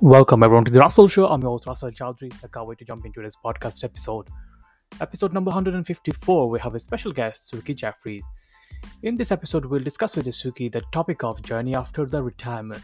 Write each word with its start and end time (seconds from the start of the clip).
Welcome 0.00 0.44
everyone 0.44 0.64
to 0.64 0.70
the 0.70 0.78
Russell 0.78 1.08
Show. 1.08 1.26
I'm 1.26 1.42
your 1.42 1.50
host 1.50 1.66
Russell 1.66 1.90
Chowdhury. 1.90 2.32
I 2.44 2.46
can't 2.46 2.68
wait 2.68 2.78
to 2.78 2.84
jump 2.84 3.04
into 3.04 3.20
this 3.20 3.34
podcast 3.44 3.82
episode. 3.82 4.28
Episode 5.00 5.32
number 5.32 5.48
154, 5.48 6.48
we 6.48 6.60
have 6.60 6.76
a 6.76 6.78
special 6.78 7.10
guest, 7.10 7.52
Suki 7.52 7.74
Jeffreys. 7.74 8.24
In 9.02 9.16
this 9.16 9.32
episode, 9.32 9.64
we'll 9.64 9.82
discuss 9.82 10.14
with 10.14 10.26
Suki 10.26 10.70
the 10.70 10.82
topic 10.92 11.24
of 11.24 11.42
journey 11.42 11.74
after 11.74 12.06
the 12.06 12.22
retirement. 12.22 12.80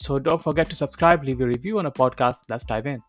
So 0.00 0.18
don't 0.18 0.42
forget 0.42 0.68
to 0.70 0.74
subscribe, 0.74 1.22
leave 1.22 1.40
a 1.40 1.46
review 1.46 1.78
on 1.78 1.86
a 1.86 1.92
podcast. 1.92 2.38
Let's 2.50 2.64
dive 2.64 2.88
in. 2.88 3.00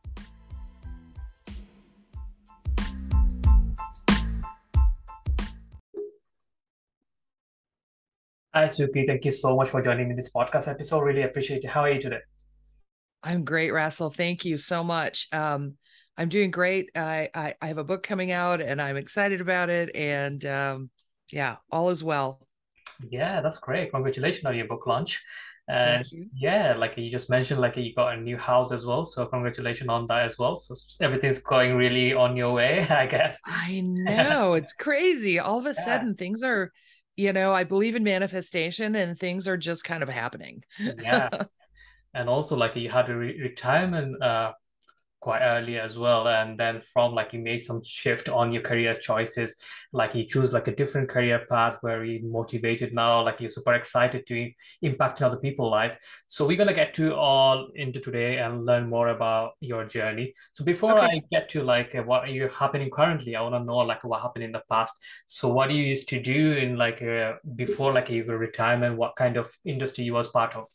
Hi 8.53 8.65
Suki, 8.65 9.07
thank 9.07 9.25
you 9.25 9.31
so 9.31 9.55
much 9.55 9.69
for 9.69 9.81
joining 9.81 10.05
me 10.05 10.11
in 10.11 10.15
this 10.15 10.31
podcast 10.31 10.67
episode. 10.67 10.99
Really 10.99 11.23
appreciate 11.23 11.63
it. 11.63 11.71
How 11.71 11.81
are 11.81 11.89
you 11.89 11.99
today? 11.99 12.19
I'm 13.23 13.43
great, 13.43 13.71
Russell. 13.71 14.09
Thank 14.09 14.45
you 14.45 14.57
so 14.57 14.83
much. 14.83 15.27
Um, 15.31 15.75
I'm 16.17 16.29
doing 16.29 16.51
great. 16.51 16.89
I, 16.95 17.29
I, 17.33 17.55
I 17.61 17.67
have 17.67 17.77
a 17.77 17.83
book 17.83 18.03
coming 18.03 18.31
out, 18.31 18.61
and 18.61 18.81
I'm 18.81 18.97
excited 18.97 19.41
about 19.41 19.69
it. 19.69 19.95
And 19.95 20.45
um, 20.45 20.89
yeah, 21.31 21.57
all 21.71 21.89
is 21.89 22.03
well. 22.03 22.47
Yeah, 23.09 23.41
that's 23.41 23.57
great. 23.57 23.91
Congratulations 23.91 24.45
on 24.45 24.55
your 24.55 24.67
book 24.67 24.85
launch. 24.85 25.21
And 25.69 26.03
yeah, 26.35 26.73
like 26.73 26.97
you 26.97 27.11
just 27.11 27.29
mentioned, 27.29 27.61
like 27.61 27.77
you 27.77 27.93
got 27.93 28.15
a 28.15 28.19
new 28.19 28.37
house 28.37 28.71
as 28.71 28.87
well. 28.87 29.05
So 29.05 29.25
congratulations 29.27 29.87
on 29.87 30.07
that 30.07 30.23
as 30.23 30.37
well. 30.39 30.55
So 30.55 30.73
everything's 30.99 31.37
going 31.37 31.75
really 31.75 32.11
on 32.13 32.35
your 32.35 32.53
way, 32.53 32.81
I 32.89 33.05
guess. 33.05 33.39
I 33.45 33.81
know 33.83 34.53
it's 34.53 34.73
crazy. 34.73 35.37
All 35.37 35.59
of 35.59 35.65
a 35.65 35.69
yeah. 35.69 35.85
sudden, 35.85 36.15
things 36.15 36.41
are, 36.41 36.71
you 37.15 37.33
know, 37.33 37.53
I 37.53 37.65
believe 37.65 37.95
in 37.95 38.03
manifestation, 38.03 38.95
and 38.95 39.17
things 39.17 39.47
are 39.47 39.57
just 39.57 39.83
kind 39.83 40.01
of 40.01 40.09
happening. 40.09 40.63
yeah, 40.79 41.29
and 42.13 42.29
also 42.29 42.55
like 42.55 42.75
you 42.75 42.89
had 42.89 43.09
a 43.09 43.15
re- 43.15 43.39
retirement 43.41 44.21
uh, 44.21 44.51
quite 45.19 45.41
early 45.41 45.77
as 45.77 45.97
well. 45.97 46.27
And 46.27 46.57
then 46.57 46.81
from 46.81 47.13
like 47.13 47.33
you 47.33 47.39
made 47.39 47.57
some 47.57 47.81
shift 47.83 48.29
on 48.29 48.51
your 48.51 48.61
career 48.61 48.95
choices. 48.95 49.55
Like 49.91 50.15
you 50.15 50.25
choose 50.25 50.53
like 50.53 50.67
a 50.67 50.75
different 50.75 51.09
career 51.09 51.45
path 51.49 51.77
where 51.81 52.03
you 52.03 52.21
motivated 52.23 52.93
now 52.93 53.23
like 53.23 53.41
you're 53.41 53.49
super 53.49 53.73
excited 53.73 54.25
to 54.27 54.51
impact 54.81 55.21
other 55.21 55.37
people's 55.37 55.71
life. 55.71 55.97
So 56.27 56.45
we're 56.45 56.57
going 56.57 56.67
to 56.67 56.73
get 56.73 56.93
to 56.95 57.15
all 57.15 57.67
into 57.75 57.99
today 57.99 58.37
and 58.37 58.65
learn 58.65 58.89
more 58.89 59.09
about 59.09 59.51
your 59.59 59.85
journey. 59.85 60.33
So 60.53 60.63
before 60.63 60.97
okay. 60.97 61.17
i 61.17 61.21
get 61.29 61.49
to 61.49 61.63
like 61.63 61.93
what 62.05 62.23
are 62.23 62.31
you 62.31 62.49
happening 62.49 62.89
currently 62.89 63.35
i 63.35 63.41
want 63.41 63.55
to 63.55 63.63
know 63.63 63.77
like 63.77 64.03
what 64.03 64.21
happened 64.21 64.45
in 64.45 64.51
the 64.51 64.61
past. 64.69 64.93
So 65.25 65.49
what 65.49 65.69
do 65.69 65.75
you 65.75 65.83
used 65.83 66.07
to 66.09 66.21
do 66.21 66.53
in 66.53 66.77
like 66.77 67.01
uh, 67.01 67.33
before 67.55 67.93
like 67.93 68.09
your 68.09 68.37
retirement 68.37 68.97
what 68.97 69.15
kind 69.15 69.37
of 69.37 69.51
industry 69.65 70.05
you 70.05 70.13
was 70.13 70.27
part 70.27 70.55
of 70.55 70.65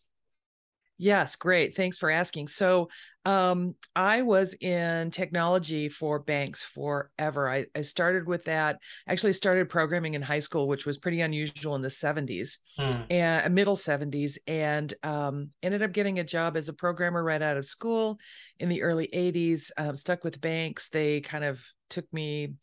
Yes, 0.97 1.34
great. 1.37 1.75
Thanks 1.75 1.98
for 1.98 2.11
asking. 2.11 2.48
So, 2.48 2.89
um, 3.25 3.75
I 3.97 4.23
was 4.23 4.55
in 4.55 5.11
technology 5.11 5.89
for 5.89 6.19
banks 6.19 6.62
forever. 6.62 7.48
I, 7.48 7.67
I 7.75 7.81
started 7.81 8.28
with 8.28 8.45
that. 8.45 8.78
Actually, 9.09 9.33
started 9.33 9.69
programming 9.69 10.14
in 10.14 10.23
high 10.23 10.39
school, 10.41 10.69
which 10.69 10.84
was 10.84 10.98
pretty 10.98 11.23
unusual 11.23 11.75
in 11.75 11.83
the 11.83 11.89
70s 11.89 12.59
mm. 12.78 13.06
and 13.11 13.55
middle 13.55 13.77
70s, 13.77 14.36
and 14.47 14.92
um, 15.03 15.51
ended 15.62 15.83
up 15.83 15.92
getting 15.92 16.19
a 16.19 16.25
job 16.25 16.56
as 16.56 16.69
a 16.69 16.75
programmer 16.75 17.25
right 17.25 17.42
out 17.42 17.56
of 17.56 17.67
school 17.67 18.19
in 18.61 18.69
the 18.69 18.83
early 18.83 19.08
80s. 19.08 19.70
Um, 19.79 19.97
stuck 19.97 20.23
with 20.23 20.41
banks. 20.41 20.91
They 20.91 21.20
kind 21.23 21.45
of 21.45 21.61
took 21.89 22.11
me 22.12 22.55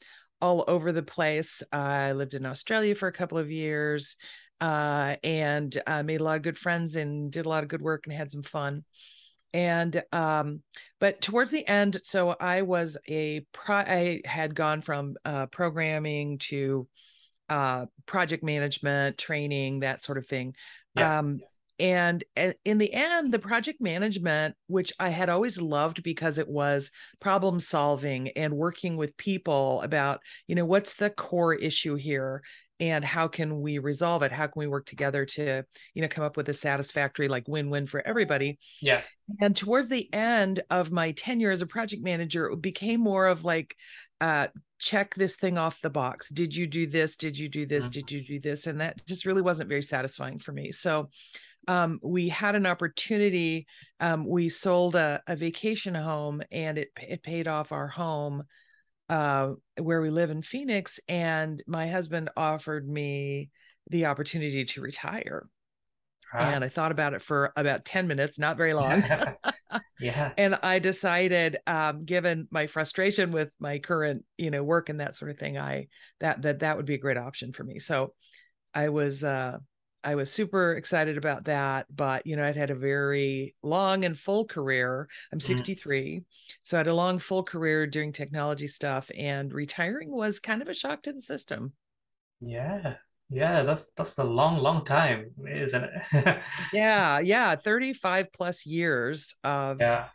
all 0.41 0.63
over 0.67 0.91
the 0.91 1.03
place. 1.03 1.63
I 1.71 2.13
lived 2.13 2.35
in 2.35 2.45
Australia 2.45 2.95
for 2.95 3.07
a 3.07 3.13
couple 3.13 3.37
of 3.39 3.51
years 3.51 4.15
uh, 4.61 5.15
and 5.23 5.81
uh, 5.87 6.03
made 6.03 6.21
a 6.21 6.23
lot 6.23 6.37
of 6.37 6.43
good 6.43 6.57
friends 6.57 6.95
and 6.95 7.31
did 7.31 7.45
a 7.45 7.49
lot 7.49 7.63
of 7.63 7.69
good 7.69 7.81
work 7.81 8.05
and 8.05 8.15
had 8.15 8.31
some 8.31 8.43
fun. 8.43 8.83
And 9.53 10.01
um, 10.13 10.61
but 10.99 11.21
towards 11.21 11.51
the 11.51 11.67
end, 11.67 11.99
so 12.03 12.29
I 12.29 12.61
was 12.61 12.97
a 13.09 13.45
pro. 13.51 13.77
I 13.77 14.21
had 14.23 14.55
gone 14.55 14.81
from 14.81 15.15
uh, 15.25 15.47
programming 15.47 16.37
to 16.39 16.87
uh, 17.49 17.87
project 18.05 18.43
management, 18.43 19.17
training, 19.17 19.81
that 19.81 20.01
sort 20.01 20.17
of 20.17 20.25
thing. 20.25 20.55
Yeah. 20.95 21.19
Um, 21.19 21.41
and 21.81 22.23
in 22.63 22.77
the 22.77 22.93
end 22.93 23.33
the 23.33 23.39
project 23.39 23.81
management 23.81 24.55
which 24.67 24.93
i 24.99 25.09
had 25.09 25.29
always 25.29 25.59
loved 25.59 26.03
because 26.03 26.37
it 26.37 26.47
was 26.47 26.91
problem 27.19 27.59
solving 27.59 28.29
and 28.29 28.53
working 28.53 28.97
with 28.97 29.17
people 29.17 29.81
about 29.81 30.19
you 30.47 30.53
know 30.53 30.65
what's 30.65 30.93
the 30.93 31.09
core 31.09 31.55
issue 31.55 31.95
here 31.95 32.43
and 32.81 33.05
how 33.05 33.27
can 33.27 33.61
we 33.61 33.77
resolve 33.77 34.23
it? 34.23 34.31
How 34.31 34.47
can 34.47 34.59
we 34.59 34.67
work 34.67 34.87
together 34.87 35.23
to 35.25 35.63
you 35.93 36.01
know 36.01 36.07
come 36.07 36.25
up 36.25 36.35
with 36.35 36.49
a 36.49 36.53
satisfactory 36.53 37.29
like 37.29 37.47
win-win 37.47 37.85
for 37.85 38.05
everybody? 38.05 38.59
Yeah. 38.81 39.01
And 39.39 39.55
towards 39.55 39.87
the 39.87 40.11
end 40.13 40.63
of 40.69 40.91
my 40.91 41.11
tenure 41.11 41.51
as 41.51 41.61
a 41.61 41.67
project 41.67 42.03
manager 42.03 42.47
it 42.47 42.61
became 42.61 42.99
more 42.99 43.27
of 43.27 43.45
like 43.45 43.75
uh 44.19 44.47
check 44.79 45.13
this 45.13 45.35
thing 45.35 45.59
off 45.59 45.79
the 45.81 45.91
box. 45.91 46.29
Did 46.29 46.55
you 46.55 46.65
do 46.65 46.87
this? 46.87 47.15
Did 47.15 47.37
you 47.37 47.47
do 47.47 47.67
this? 47.67 47.85
Mm-hmm. 47.85 47.91
did 47.91 48.11
you 48.11 48.25
do 48.25 48.39
this? 48.39 48.65
And 48.65 48.81
that 48.81 49.05
just 49.05 49.25
really 49.25 49.43
wasn't 49.43 49.69
very 49.69 49.83
satisfying 49.83 50.39
for 50.39 50.51
me. 50.51 50.71
So 50.71 51.09
um, 51.67 51.99
we 52.01 52.27
had 52.27 52.55
an 52.55 52.65
opportunity 52.65 53.67
um, 53.99 54.25
we 54.25 54.49
sold 54.49 54.95
a, 54.95 55.21
a 55.27 55.35
vacation 55.35 55.93
home 55.93 56.41
and 56.51 56.79
it 56.79 56.89
it 56.97 57.21
paid 57.21 57.47
off 57.47 57.71
our 57.71 57.87
home 57.87 58.43
uh, 59.11 59.51
where 59.77 60.01
we 60.01 60.09
live 60.09 60.29
in 60.29 60.41
Phoenix, 60.41 60.99
and 61.07 61.61
my 61.67 61.89
husband 61.89 62.29
offered 62.37 62.87
me 62.87 63.49
the 63.89 64.05
opportunity 64.05 64.63
to 64.63 64.81
retire. 64.81 65.47
And 66.33 66.63
I 66.63 66.69
thought 66.69 66.93
about 66.93 67.13
it 67.13 67.21
for 67.21 67.51
about 67.57 67.83
10 67.83 68.07
minutes, 68.07 68.39
not 68.39 68.55
very 68.55 68.73
long. 68.73 69.03
yeah. 69.99 70.31
And 70.37 70.55
I 70.63 70.79
decided, 70.79 71.57
um, 71.67 72.05
given 72.05 72.47
my 72.51 72.67
frustration 72.67 73.33
with 73.33 73.49
my 73.59 73.79
current, 73.79 74.23
you 74.37 74.49
know, 74.49 74.63
work 74.63 74.87
and 74.87 75.01
that 75.01 75.13
sort 75.13 75.29
of 75.29 75.37
thing, 75.37 75.57
I 75.57 75.87
that 76.21 76.41
that 76.43 76.59
that 76.59 76.77
would 76.77 76.85
be 76.85 76.93
a 76.93 76.99
great 76.99 77.17
option 77.17 77.51
for 77.51 77.65
me. 77.65 77.79
So 77.79 78.13
I 78.73 78.89
was 78.89 79.25
uh 79.25 79.57
I 80.03 80.15
was 80.15 80.31
super 80.31 80.75
excited 80.75 81.17
about 81.17 81.45
that. 81.45 81.85
But, 81.95 82.25
you 82.25 82.35
know, 82.35 82.45
I'd 82.45 82.55
had 82.55 82.69
a 82.69 82.75
very 82.75 83.55
long 83.61 84.05
and 84.05 84.17
full 84.17 84.45
career. 84.45 85.07
I'm 85.31 85.39
mm-hmm. 85.39 85.57
63. 85.57 86.17
Mm. 86.17 86.23
So 86.63 86.77
I 86.77 86.79
had 86.79 86.87
a 86.87 86.93
long, 86.93 87.19
full 87.19 87.43
career 87.43 87.87
doing 87.87 88.11
technology 88.11 88.67
stuff, 88.67 89.09
and 89.17 89.53
retiring 89.53 90.11
was 90.11 90.39
kind 90.39 90.61
of 90.61 90.69
a 90.69 90.73
shock 90.73 91.03
to 91.03 91.13
the 91.13 91.21
system. 91.21 91.73
Yeah. 92.39 92.95
Yeah, 93.33 93.63
that's 93.63 93.91
that's 93.95 94.17
a 94.17 94.25
long, 94.25 94.57
long 94.57 94.83
time, 94.83 95.31
isn't 95.49 95.85
it? 95.85 96.41
yeah, 96.73 97.19
yeah, 97.21 97.55
35 97.55 98.27
plus 98.33 98.65
years 98.65 99.35
of 99.41 99.79
yeah, 99.79 100.07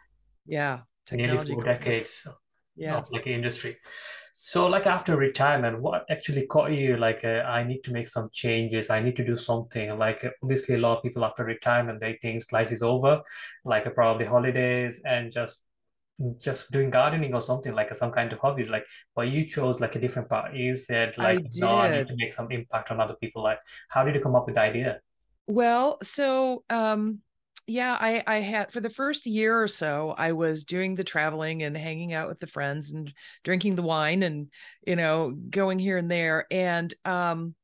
yeah, 0.44 0.80
technology 1.06 1.48
nearly 1.48 1.54
four 1.54 1.62
decades 1.62 2.26
yes. 2.76 2.94
of 2.94 3.10
like 3.12 3.26
industry. 3.26 3.78
So, 4.46 4.68
like 4.68 4.86
after 4.86 5.16
retirement, 5.16 5.80
what 5.80 6.06
actually 6.08 6.46
caught 6.46 6.70
you? 6.70 6.96
Like, 6.96 7.24
uh, 7.24 7.42
I 7.48 7.64
need 7.64 7.82
to 7.82 7.92
make 7.92 8.06
some 8.06 8.30
changes. 8.32 8.90
I 8.90 9.00
need 9.00 9.16
to 9.16 9.24
do 9.24 9.34
something. 9.34 9.98
Like, 9.98 10.24
obviously, 10.40 10.76
a 10.76 10.78
lot 10.78 10.98
of 10.98 11.02
people 11.02 11.24
after 11.24 11.42
retirement 11.42 11.98
they 11.98 12.16
think 12.22 12.40
life 12.52 12.70
is 12.70 12.80
over, 12.80 13.22
like 13.64 13.88
uh, 13.88 13.90
probably 13.90 14.24
holidays 14.24 15.00
and 15.04 15.32
just 15.32 15.64
just 16.40 16.70
doing 16.70 16.90
gardening 16.90 17.34
or 17.34 17.40
something 17.40 17.74
like 17.74 17.92
some 17.92 18.12
kind 18.12 18.32
of 18.32 18.38
hobbies. 18.38 18.70
Like, 18.70 18.86
but 19.16 19.26
you 19.32 19.44
chose 19.44 19.80
like 19.80 19.96
a 19.96 19.98
different 19.98 20.28
part. 20.28 20.54
You 20.54 20.76
said 20.76 21.18
like, 21.18 21.40
I 21.40 21.48
no, 21.56 21.68
I 21.68 21.96
need 21.96 22.06
to 22.06 22.14
make 22.16 22.30
some 22.30 22.48
impact 22.52 22.92
on 22.92 23.00
other 23.00 23.16
people. 23.20 23.42
Like, 23.42 23.58
how 23.88 24.04
did 24.04 24.14
you 24.14 24.20
come 24.20 24.36
up 24.36 24.46
with 24.46 24.54
the 24.54 24.60
idea? 24.60 25.00
Well, 25.48 25.98
so 26.04 26.62
um, 26.70 27.18
yeah, 27.66 27.96
I 27.98 28.22
I 28.26 28.36
had 28.36 28.72
for 28.72 28.80
the 28.80 28.90
first 28.90 29.26
year 29.26 29.60
or 29.60 29.68
so, 29.68 30.14
I 30.16 30.32
was 30.32 30.64
doing 30.64 30.94
the 30.94 31.04
traveling 31.04 31.62
and 31.62 31.76
hanging 31.76 32.12
out 32.12 32.28
with 32.28 32.38
the 32.38 32.46
friends 32.46 32.92
and 32.92 33.12
drinking 33.42 33.74
the 33.74 33.82
wine 33.82 34.22
and 34.22 34.48
you 34.86 34.96
know 34.96 35.30
going 35.50 35.78
here 35.78 35.98
and 35.98 36.10
there 36.10 36.46
and 36.50 36.92
um 37.04 37.54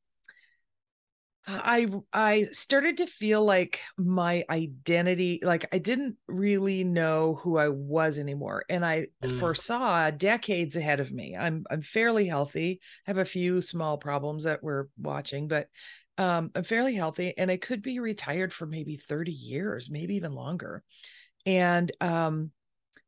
I 1.45 1.87
I 2.13 2.47
started 2.51 2.97
to 2.97 3.05
feel 3.05 3.43
like 3.43 3.81
my 3.97 4.45
identity 4.49 5.41
like 5.43 5.67
I 5.73 5.77
didn't 5.77 6.15
really 6.27 6.85
know 6.85 7.39
who 7.41 7.57
I 7.57 7.67
was 7.67 8.17
anymore 8.17 8.63
and 8.69 8.85
I 8.85 9.07
mm. 9.21 9.39
foresaw 9.39 10.09
decades 10.11 10.77
ahead 10.77 11.01
of 11.01 11.11
me. 11.11 11.35
I'm 11.37 11.65
I'm 11.69 11.81
fairly 11.81 12.27
healthy. 12.27 12.79
have 13.05 13.17
a 13.17 13.25
few 13.25 13.59
small 13.61 13.97
problems 13.97 14.45
that 14.45 14.63
we're 14.63 14.85
watching 14.97 15.49
but 15.49 15.67
um, 16.17 16.51
I'm 16.55 16.63
fairly 16.63 16.95
healthy 16.95 17.33
and 17.37 17.49
I 17.49 17.57
could 17.57 17.81
be 17.81 17.99
retired 17.99 18.53
for 18.53 18.65
maybe 18.65 18.97
30 18.97 19.31
years, 19.31 19.89
maybe 19.89 20.15
even 20.15 20.33
longer. 20.33 20.83
And 21.45 21.91
um, 22.01 22.51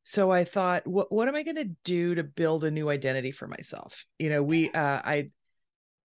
so 0.03 0.31
I 0.31 0.43
thought, 0.43 0.85
what 0.85 1.11
what 1.11 1.27
am 1.27 1.35
I 1.35 1.43
going 1.43 1.55
to 1.55 1.75
do 1.83 2.15
to 2.15 2.23
build 2.23 2.63
a 2.63 2.71
new 2.71 2.89
identity 2.89 3.31
for 3.31 3.47
myself? 3.47 4.05
You 4.19 4.29
know, 4.29 4.43
we 4.43 4.71
uh, 4.71 5.01
I 5.03 5.29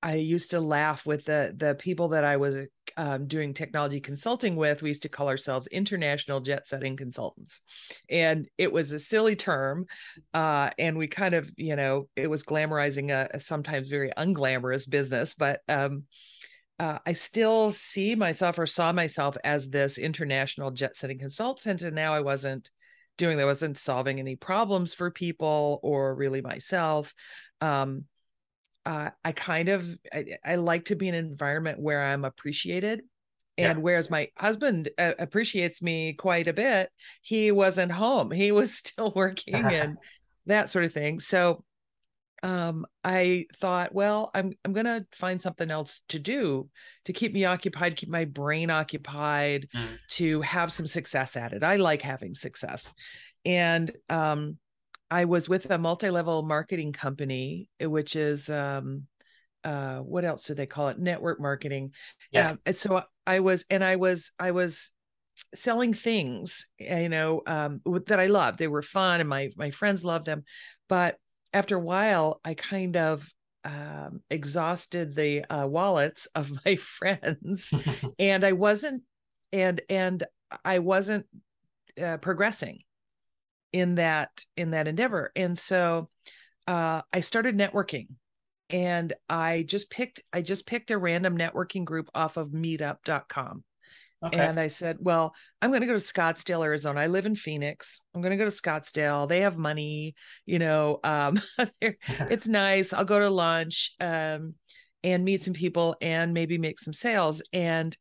I 0.03 0.15
used 0.15 0.53
to 0.53 0.61
laugh 0.61 1.05
with 1.05 1.27
the 1.27 1.53
the 1.55 1.75
people 1.75 2.09
that 2.09 2.25
I 2.25 2.39
was 2.39 2.57
um, 2.97 3.27
doing 3.27 3.53
technology 3.53 4.01
consulting 4.01 4.57
with. 4.57 4.83
We 4.83 4.89
used 4.89 5.03
to 5.03 5.11
call 5.11 5.29
ourselves 5.29 5.67
international 5.67 6.41
jet 6.41 6.67
setting 6.67 6.97
consultants, 6.97 7.61
and 8.09 8.49
it 8.57 8.73
was 8.73 8.93
a 8.93 8.99
silly 8.99 9.37
term, 9.37 9.87
uh, 10.33 10.71
and 10.79 10.97
we 10.97 11.07
kind 11.07 11.35
of 11.35 11.51
you 11.57 11.77
know 11.77 12.09
it 12.17 12.29
was 12.29 12.45
glamorizing 12.45 13.11
a, 13.11 13.29
a 13.35 13.41
sometimes 13.41 13.89
very 13.89 14.11
unglamorous 14.17 14.89
business, 14.89 15.35
but 15.35 15.61
um, 15.69 16.05
uh, 16.81 16.99
I 17.05 17.13
still 17.13 17.71
see 17.73 18.15
myself 18.15 18.59
or 18.59 18.67
saw 18.67 18.91
myself 18.93 19.37
as 19.45 19.69
this 19.69 19.99
international 19.99 20.71
jet 20.71 20.97
setting 20.97 21.19
consultant. 21.19 21.83
And 21.83 21.95
now 21.95 22.15
I 22.15 22.21
wasn't 22.21 22.71
doing 23.21 23.37
that 23.37 23.43
I 23.43 23.47
wasn't 23.47 23.77
solving 23.77 24.19
any 24.19 24.35
problems 24.35 24.95
for 24.95 25.11
people 25.11 25.79
or 25.83 26.15
really 26.15 26.41
myself 26.41 27.13
um 27.61 28.05
uh, 28.87 29.11
i 29.23 29.33
kind 29.33 29.69
of 29.69 29.87
I, 30.11 30.39
I 30.43 30.55
like 30.57 30.87
to 30.87 30.97
be 30.97 31.07
in 31.07 31.15
an 31.15 31.27
environment 31.27 31.79
where 31.79 32.03
i'm 32.03 32.25
appreciated 32.25 33.03
and 33.59 33.79
yeah. 33.79 33.83
whereas 33.83 34.09
my 34.09 34.29
husband 34.39 34.89
uh, 34.97 35.13
appreciates 35.19 35.83
me 35.83 36.15
quite 36.15 36.49
a 36.49 36.55
bit 36.55 36.89
he 37.21 37.53
wasn't 37.53 37.93
home 37.93 38.31
he 38.31 38.53
was 38.53 38.75
still 38.79 39.13
working 39.15 39.55
and 39.67 39.99
that 40.47 40.71
sort 40.71 40.87
of 40.87 40.93
thing 40.95 41.21
so 41.21 41.63
um, 42.43 42.87
I 43.05 43.47
thought, 43.57 43.95
well, 43.95 44.31
I'm 44.35 44.53
I'm 44.65 44.73
gonna 44.73 45.05
find 45.13 45.41
something 45.41 45.71
else 45.71 46.03
to 46.09 46.19
do 46.19 46.69
to 47.05 47.13
keep 47.13 47.33
me 47.33 47.45
occupied, 47.45 47.97
keep 47.97 48.09
my 48.09 48.25
brain 48.25 48.71
occupied, 48.71 49.69
mm. 49.75 49.99
to 50.11 50.41
have 50.41 50.73
some 50.73 50.87
success 50.87 51.37
at 51.37 51.53
it. 51.53 51.63
I 51.63 51.77
like 51.77 52.03
having 52.03 52.35
success, 52.35 52.93
and 53.45 53.93
um, 54.09 54.57
I 55.11 55.25
was 55.27 55.49
with 55.49 55.71
a 55.71 55.79
multi-level 55.79 56.43
marketing 56.43 56.93
company, 56.93 57.69
eh, 57.79 57.87
which 57.87 58.17
is 58.17 58.49
um, 58.49 59.07
uh, 59.65 59.99
what 59.99 60.25
else 60.25 60.45
do 60.45 60.55
they 60.55 60.67
call 60.67 60.89
it? 60.89 60.99
Network 60.99 61.41
marketing. 61.41 61.93
Yeah. 62.31 62.53
Um, 62.53 62.59
and 62.65 62.77
so 62.77 63.03
I 63.27 63.41
was, 63.41 63.65
and 63.69 63.85
I 63.85 63.97
was, 63.97 64.33
I 64.39 64.53
was 64.53 64.91
selling 65.55 65.95
things, 65.95 66.69
you 66.79 67.09
know, 67.09 67.43
um, 67.47 67.81
that 68.07 68.21
I 68.21 68.27
loved. 68.27 68.59
They 68.59 68.69
were 68.69 68.83
fun, 68.83 69.21
and 69.21 69.29
my 69.29 69.51
my 69.57 69.71
friends 69.71 70.05
loved 70.05 70.27
them, 70.27 70.45
but 70.89 71.17
after 71.53 71.77
a 71.77 71.81
while, 71.81 72.41
I 72.45 72.55
kind 72.55 72.97
of 72.97 73.33
um, 73.65 74.23
exhausted 74.31 75.15
the 75.15 75.45
uh, 75.53 75.67
wallets 75.67 76.27
of 76.35 76.51
my 76.65 76.77
friends, 76.77 77.73
and 78.19 78.45
I 78.45 78.53
wasn't, 78.53 79.03
and 79.53 79.81
and 79.89 80.25
I 80.65 80.79
wasn't 80.79 81.27
uh, 82.03 82.19
progressing 82.19 82.81
in 83.73 83.97
that 83.97 84.31
in 84.57 84.71
that 84.71 84.89
endeavor, 84.89 85.33
and 85.37 85.59
so 85.59 86.09
uh, 86.67 87.03
I 87.13 87.21
started 87.21 87.57
networking, 87.57 88.09
and 88.69 89.13
I 89.29 89.65
just 89.67 89.91
picked 89.91 90.23
I 90.33 90.43
just 90.43 90.67
picked 90.67 90.91
a 90.91 90.99
random 90.99 91.37
networking 91.37 91.85
group 91.85 92.09
off 92.15 92.37
of 92.37 92.49
Meetup.com, 92.49 93.65
Okay. 94.23 94.39
And 94.39 94.61
I 94.61 94.67
said, 94.67 94.99
Well, 95.01 95.35
I'm 95.63 95.71
going 95.71 95.81
to 95.81 95.87
go 95.87 95.95
to 95.95 95.99
Scottsdale, 95.99 96.65
Arizona. 96.65 97.01
I 97.01 97.07
live 97.07 97.27
in 97.27 97.35
Phoenix. 97.35 98.03
I'm 98.15 98.21
going 98.21 98.37
to 98.37 98.43
go 98.43 98.49
to 98.49 98.55
Scottsdale. 98.55 99.29
They 99.29 99.41
have 99.41 99.57
money, 99.57 100.15
you 100.45 100.59
know, 100.59 101.01
um, 101.05 101.41
it's 101.81 102.47
nice. 102.47 102.93
I'll 102.93 103.05
go 103.05 103.19
to 103.19 103.31
lunch 103.31 103.95
um, 104.01 104.55
and 105.03 105.25
meet 105.25 105.45
some 105.45 105.55
people 105.55 105.97
and 106.03 106.35
maybe 106.35 106.59
make 106.59 106.79
some 106.79 106.93
sales. 106.93 107.43
And 107.53 107.97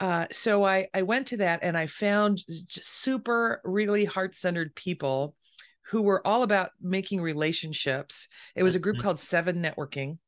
uh, 0.00 0.26
so 0.32 0.64
I, 0.64 0.88
I 0.92 1.02
went 1.02 1.28
to 1.28 1.36
that 1.38 1.60
and 1.62 1.76
I 1.76 1.86
found 1.86 2.42
super, 2.48 3.60
really 3.64 4.06
heart 4.06 4.34
centered 4.34 4.74
people 4.74 5.36
who 5.90 6.02
were 6.02 6.26
all 6.26 6.42
about 6.42 6.70
making 6.80 7.20
relationships. 7.20 8.26
It 8.56 8.62
was 8.62 8.74
a 8.74 8.78
group 8.78 8.96
mm-hmm. 8.96 9.04
called 9.04 9.20
Seven 9.20 9.62
Networking. 9.62 10.18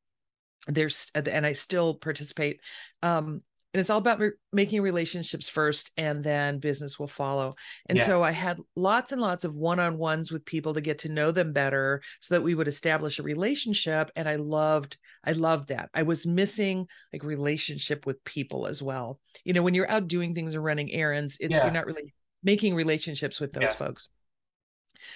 There's, 0.69 1.11
and 1.15 1.45
I 1.45 1.53
still 1.53 1.95
participate. 1.95 2.61
Um, 3.03 3.43
and 3.73 3.81
it's 3.81 3.91
all 3.91 3.99
about 3.99 4.19
re- 4.19 4.33
making 4.53 4.83
relationships 4.83 5.49
first 5.49 5.91
and 5.97 6.23
then 6.23 6.59
business 6.59 6.99
will 6.99 7.07
follow 7.07 7.55
and 7.89 7.99
yeah. 7.99 8.07
so 8.07 8.23
i 8.23 8.31
had 8.31 8.59
lots 8.77 9.13
and 9.13 9.21
lots 9.21 9.45
of 9.45 9.55
one-on-ones 9.55 10.31
with 10.31 10.45
people 10.45 10.75
to 10.75 10.81
get 10.81 10.99
to 10.99 11.09
know 11.09 11.31
them 11.31 11.53
better 11.53 12.03
so 12.21 12.35
that 12.35 12.43
we 12.43 12.55
would 12.55 12.69
establish 12.69 13.19
a 13.19 13.23
relationship 13.23 14.11
and 14.17 14.29
i 14.29 14.37
loved 14.37 14.97
i 15.25 15.33
loved 15.33 15.69
that 15.69 15.89
i 15.95 16.03
was 16.03 16.27
missing 16.27 16.87
like 17.13 17.23
relationship 17.23 18.07
with 18.07 18.23
people 18.25 18.67
as 18.67 18.83
well 18.83 19.19
you 19.45 19.53
know 19.53 19.63
when 19.63 19.75
you're 19.75 19.91
out 19.91 20.09
doing 20.09 20.35
things 20.35 20.55
or 20.55 20.61
running 20.61 20.93
errands 20.93 21.37
it's 21.41 21.53
yeah. 21.53 21.65
you're 21.65 21.73
not 21.73 21.87
really 21.87 22.15
making 22.43 22.75
relationships 22.75 23.41
with 23.41 23.53
those 23.53 23.63
yeah. 23.63 23.73
folks 23.75 24.09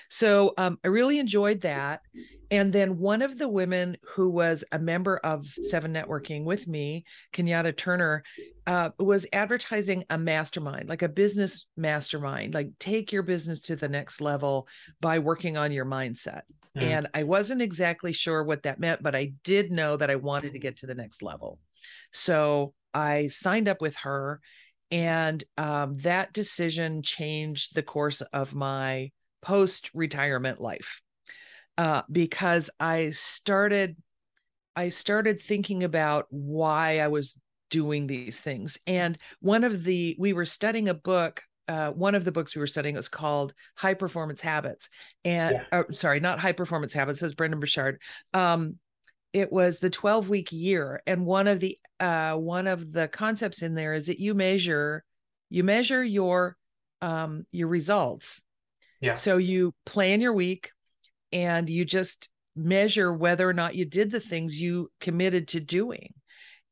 so 0.09 0.55
um, 0.59 0.79
I 0.85 0.89
really 0.89 1.19
enjoyed 1.19 1.61
that. 1.63 2.01
And 2.51 2.73
then 2.73 2.99
one 2.99 3.23
of 3.23 3.39
the 3.39 3.49
women 3.49 3.97
who 4.03 4.29
was 4.31 4.65
a 4.71 4.79
member 4.79 5.17
of 5.19 5.47
Seven 5.63 5.93
Networking 5.93 6.45
with 6.45 6.69
me, 6.69 7.05
Kenyatta 7.33 7.77
Turner, 7.77 8.23
uh, 8.67 8.91
was 8.99 9.27
advertising 9.33 10.05
a 10.11 10.19
mastermind, 10.19 10.89
like 10.89 11.03
a 11.03 11.09
business 11.09 11.67
mastermind, 11.77 12.55
like 12.55 12.71
take 12.79 13.13
your 13.13 13.23
business 13.23 13.61
to 13.63 13.77
the 13.77 13.89
next 13.89 14.21
level 14.21 14.69
by 15.01 15.19
working 15.19 15.57
on 15.57 15.73
your 15.73 15.85
mindset. 15.85 16.43
Mm. 16.77 16.83
And 16.83 17.09
I 17.15 17.25
wasn't 17.25 17.63
exactly 17.63 18.13
sure 18.13 18.45
what 18.45 18.63
that 18.63 18.79
meant, 18.79 19.03
but 19.03 19.15
I 19.15 19.33
did 19.43 19.73
know 19.73 19.97
that 19.97 20.11
I 20.11 20.17
wanted 20.17 20.53
to 20.53 20.59
get 20.59 20.79
to 20.79 20.87
the 20.87 20.95
next 20.95 21.23
level. 21.23 21.59
So 22.13 22.75
I 22.95 23.27
signed 23.27 23.69
up 23.69 23.81
with 23.81 23.97
her, 23.97 24.41
and 24.91 25.43
um, 25.59 25.99
that 25.99 26.33
decision 26.33 27.03
changed 27.03 27.75
the 27.75 27.83
course 27.83 28.21
of 28.21 28.55
my 28.55 29.11
post 29.47 29.91
retirement 29.95 30.61
life 30.61 31.03
uh, 31.79 32.03
because 32.11 32.69
I 32.81 33.11
started 33.11 33.97
I 34.75 34.91
started 34.91 35.41
thinking 35.41 35.85
about 35.85 36.27
why 36.31 36.99
I 36.99 37.09
was 37.09 37.39
doing 37.71 38.07
these 38.07 38.39
things. 38.39 38.77
And 38.87 39.17
one 39.41 39.65
of 39.65 39.85
the 39.85 40.17
we 40.19 40.33
were 40.33 40.45
studying 40.45 40.89
a 40.89 40.95
book. 40.95 41.43
Uh, 41.69 41.91
one 41.91 42.15
of 42.15 42.25
the 42.25 42.31
books 42.31 42.55
we 42.55 42.61
were 42.61 42.67
studying 42.67 42.95
was 42.95 43.09
called 43.09 43.53
High 43.77 43.95
Performance 43.95 44.41
Habits, 44.41 44.89
and 45.25 45.57
yeah. 45.73 45.81
uh, 45.81 45.93
sorry, 45.93 46.21
not 46.21 46.39
High 46.39 46.53
Performance 46.53 46.95
Habits. 46.95 47.21
Says 47.21 47.35
Brendon 47.35 47.59
Burchard. 47.59 48.01
Um, 48.35 48.77
it 49.33 49.51
was 49.53 49.81
the 49.81 49.91
12 49.91 50.29
week 50.29 50.53
year, 50.53 51.03
and 51.07 51.27
one 51.27 51.49
of 51.49 51.59
the 51.61 51.79
uh, 51.99 52.35
one 52.35 52.67
of 52.67 52.93
the 52.93 53.09
concepts 53.09 53.63
in 53.63 53.75
there 53.75 53.95
is 53.95 54.07
that 54.07 54.21
you 54.21 54.35
measure 54.35 55.05
you 55.51 55.65
measure 55.65 56.05
your 56.05 56.57
um, 57.03 57.47
your 57.51 57.69
results 57.69 58.43
yeah. 59.01 59.15
So 59.15 59.37
you 59.37 59.75
plan 59.85 60.21
your 60.21 60.33
week 60.33 60.71
and 61.33 61.69
you 61.69 61.85
just 61.85 62.29
measure 62.55 63.13
whether 63.13 63.49
or 63.49 63.53
not 63.53 63.75
you 63.75 63.85
did 63.85 64.11
the 64.11 64.21
things 64.21 64.61
you 64.61 64.91
committed 65.01 65.49
to 65.49 65.61
doing. 65.61 66.15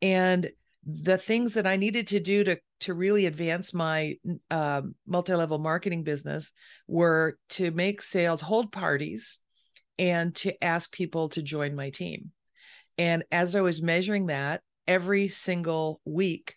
And 0.00 0.50
the 0.86 1.18
things 1.18 1.54
that 1.54 1.66
I 1.66 1.76
needed 1.76 2.08
to 2.08 2.20
do 2.20 2.44
to 2.44 2.58
to 2.80 2.92
really 2.92 3.24
advance 3.24 3.72
my 3.72 4.16
uh, 4.50 4.82
multi-level 5.06 5.58
marketing 5.58 6.02
business 6.02 6.52
were 6.86 7.38
to 7.48 7.70
make 7.70 8.02
sales, 8.02 8.42
hold 8.42 8.70
parties, 8.72 9.38
and 9.98 10.34
to 10.36 10.62
ask 10.62 10.92
people 10.92 11.30
to 11.30 11.42
join 11.42 11.74
my 11.74 11.88
team. 11.88 12.32
And 12.98 13.24
as 13.32 13.56
I 13.56 13.62
was 13.62 13.80
measuring 13.80 14.26
that 14.26 14.60
every 14.86 15.28
single 15.28 16.00
week, 16.04 16.56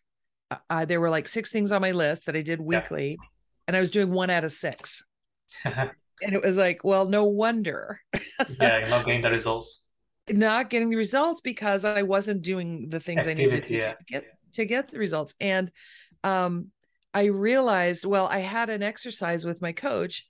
uh, 0.69 0.83
there 0.83 0.99
were 0.99 1.09
like 1.09 1.29
six 1.29 1.49
things 1.49 1.71
on 1.71 1.81
my 1.81 1.91
list 1.91 2.25
that 2.25 2.35
I 2.35 2.41
did 2.41 2.59
weekly, 2.59 3.11
yeah. 3.11 3.27
and 3.67 3.77
I 3.77 3.79
was 3.79 3.89
doing 3.89 4.11
one 4.11 4.29
out 4.29 4.43
of 4.43 4.51
six. 4.51 5.05
and 5.63 5.91
it 6.21 6.41
was 6.41 6.57
like, 6.57 6.83
well, 6.83 7.07
no 7.07 7.25
wonder. 7.25 7.99
yeah, 8.59 8.79
you're 8.79 8.89
not 8.89 9.05
getting 9.05 9.21
the 9.21 9.31
results. 9.39 9.83
Not 10.29 10.69
getting 10.69 10.89
the 10.89 10.97
results 10.97 11.41
because 11.41 11.85
I 11.85 12.01
wasn't 12.01 12.41
doing 12.41 12.89
the 12.89 12.99
things 12.99 13.19
Activity, 13.19 13.43
I 13.43 13.45
needed 13.45 13.63
to, 13.63 13.73
yeah. 13.73 13.93
to 13.93 14.03
get 14.07 14.23
to 14.53 14.65
get 14.65 14.87
the 14.89 14.99
results. 14.99 15.33
And 15.39 15.71
um, 16.23 16.67
I 17.13 17.25
realized, 17.25 18.05
well, 18.05 18.27
I 18.27 18.39
had 18.39 18.69
an 18.69 18.83
exercise 18.83 19.45
with 19.45 19.61
my 19.61 19.71
coach, 19.71 20.25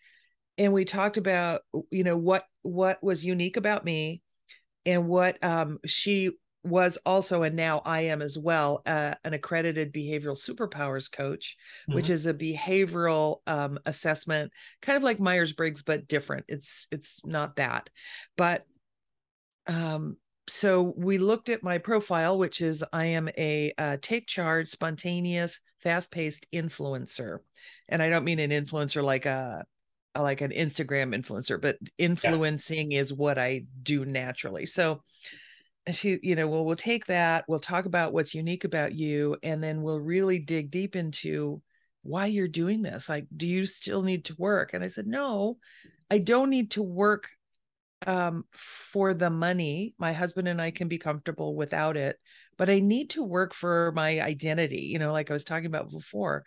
and 0.57 0.71
we 0.71 0.85
talked 0.85 1.17
about, 1.17 1.61
you 1.89 2.03
know, 2.03 2.17
what 2.17 2.45
what 2.61 3.01
was 3.03 3.25
unique 3.25 3.57
about 3.57 3.85
me, 3.85 4.21
and 4.85 5.07
what 5.07 5.43
um, 5.43 5.79
she 5.85 6.31
was 6.69 6.97
also 7.05 7.43
and 7.43 7.55
now 7.55 7.81
I 7.85 8.01
am 8.01 8.21
as 8.21 8.37
well 8.37 8.81
uh, 8.85 9.15
an 9.23 9.33
accredited 9.33 9.93
behavioral 9.93 10.37
superpowers 10.37 11.11
coach, 11.11 11.57
mm-hmm. 11.83 11.95
which 11.95 12.09
is 12.09 12.25
a 12.25 12.33
behavioral 12.33 13.37
um, 13.47 13.79
assessment, 13.85 14.51
kind 14.81 14.97
of 14.97 15.03
like 15.03 15.19
Myers 15.19 15.53
Briggs 15.53 15.83
but 15.83 16.07
different. 16.07 16.45
It's 16.47 16.87
it's 16.91 17.21
not 17.25 17.55
that, 17.57 17.89
but 18.35 18.65
um, 19.67 20.17
so 20.47 20.93
we 20.95 21.17
looked 21.17 21.49
at 21.49 21.63
my 21.63 21.77
profile, 21.77 22.37
which 22.37 22.61
is 22.61 22.83
I 22.93 23.05
am 23.05 23.29
a 23.37 23.73
uh, 23.77 23.97
take 24.01 24.27
charge, 24.27 24.69
spontaneous, 24.69 25.59
fast 25.81 26.11
paced 26.11 26.47
influencer, 26.53 27.39
and 27.89 28.01
I 28.01 28.09
don't 28.09 28.25
mean 28.25 28.39
an 28.39 28.51
influencer 28.51 29.03
like 29.03 29.25
a 29.25 29.65
like 30.15 30.41
an 30.41 30.51
Instagram 30.51 31.15
influencer, 31.15 31.61
but 31.61 31.77
influencing 31.97 32.91
yeah. 32.91 33.01
is 33.01 33.13
what 33.13 33.37
I 33.37 33.65
do 33.83 34.05
naturally. 34.05 34.65
So 34.65 35.01
she 35.95 36.19
you 36.21 36.35
know 36.35 36.47
well 36.47 36.65
we'll 36.65 36.75
take 36.75 37.05
that 37.05 37.45
we'll 37.47 37.59
talk 37.59 37.85
about 37.85 38.13
what's 38.13 38.35
unique 38.35 38.63
about 38.63 38.93
you 38.93 39.37
and 39.43 39.63
then 39.63 39.81
we'll 39.81 39.99
really 39.99 40.39
dig 40.39 40.69
deep 40.69 40.95
into 40.95 41.61
why 42.03 42.25
you're 42.25 42.47
doing 42.47 42.81
this 42.81 43.09
like 43.09 43.25
do 43.35 43.47
you 43.47 43.65
still 43.65 44.01
need 44.01 44.25
to 44.25 44.35
work? 44.37 44.73
And 44.73 44.83
i 44.83 44.87
said 44.87 45.07
no 45.07 45.57
i 46.09 46.17
don't 46.17 46.49
need 46.49 46.71
to 46.71 46.83
work 46.83 47.29
um, 48.05 48.45
for 48.51 49.15
the 49.15 49.31
money. 49.31 49.95
My 49.97 50.13
husband 50.13 50.47
and 50.47 50.61
i 50.61 50.71
can 50.71 50.87
be 50.87 50.97
comfortable 50.97 51.55
without 51.55 51.97
it 51.97 52.17
but 52.57 52.69
i 52.69 52.79
need 52.79 53.11
to 53.11 53.23
work 53.23 53.53
for 53.53 53.91
my 53.93 54.21
identity 54.21 54.81
you 54.81 54.99
know 54.99 55.11
like 55.11 55.29
i 55.29 55.33
was 55.33 55.43
talking 55.43 55.65
about 55.65 55.89
before 55.89 56.43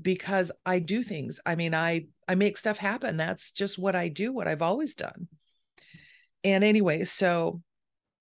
because 0.00 0.52
i 0.64 0.78
do 0.78 1.02
things. 1.02 1.40
I 1.46 1.54
mean 1.54 1.74
i 1.74 2.06
i 2.28 2.34
make 2.34 2.56
stuff 2.56 2.76
happen. 2.76 3.16
That's 3.16 3.52
just 3.52 3.78
what 3.78 3.96
i 3.96 4.08
do 4.08 4.32
what 4.32 4.48
i've 4.48 4.62
always 4.62 4.94
done. 4.94 5.28
And 6.44 6.62
anyway 6.62 7.04
so 7.04 7.62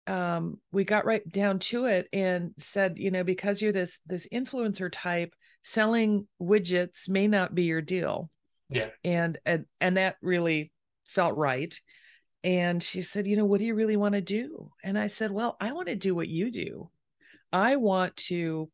um, 0.08 0.60
we 0.72 0.84
got 0.84 1.06
right 1.06 1.28
down 1.30 1.60
to 1.60 1.86
it 1.86 2.08
and 2.14 2.52
said, 2.58 2.98
you 2.98 3.12
know, 3.12 3.24
because 3.24 3.62
you're 3.62 3.72
this 3.74 4.00
this 4.06 4.28
influencer 4.32 4.90
type, 4.92 5.34
selling 5.64 6.28
widgets 6.42 7.10
may 7.10 7.28
not 7.28 7.56
be 7.56 7.64
your 7.64 7.82
deal. 7.82 8.30
Yeah. 8.70 8.90
And 9.04 9.38
and 9.46 9.66
and 9.82 9.98
that 9.98 10.18
really 10.22 10.72
felt 11.06 11.38
right. 11.38 11.80
And 12.44 12.82
she 12.82 13.02
said, 13.02 13.26
you 13.26 13.38
know, 13.38 13.46
what 13.46 13.60
do 13.60 13.66
you 13.66 13.74
really 13.74 13.98
want 13.98 14.14
to 14.14 14.22
do? 14.22 14.72
And 14.84 15.00
I 15.00 15.08
said, 15.08 15.32
well, 15.32 15.58
I 15.60 15.72
want 15.72 15.88
to 15.88 15.96
do 15.96 16.14
what 16.14 16.28
you 16.28 16.52
do. 16.52 16.90
I 17.52 17.78
want 17.78 18.16
to 18.18 18.70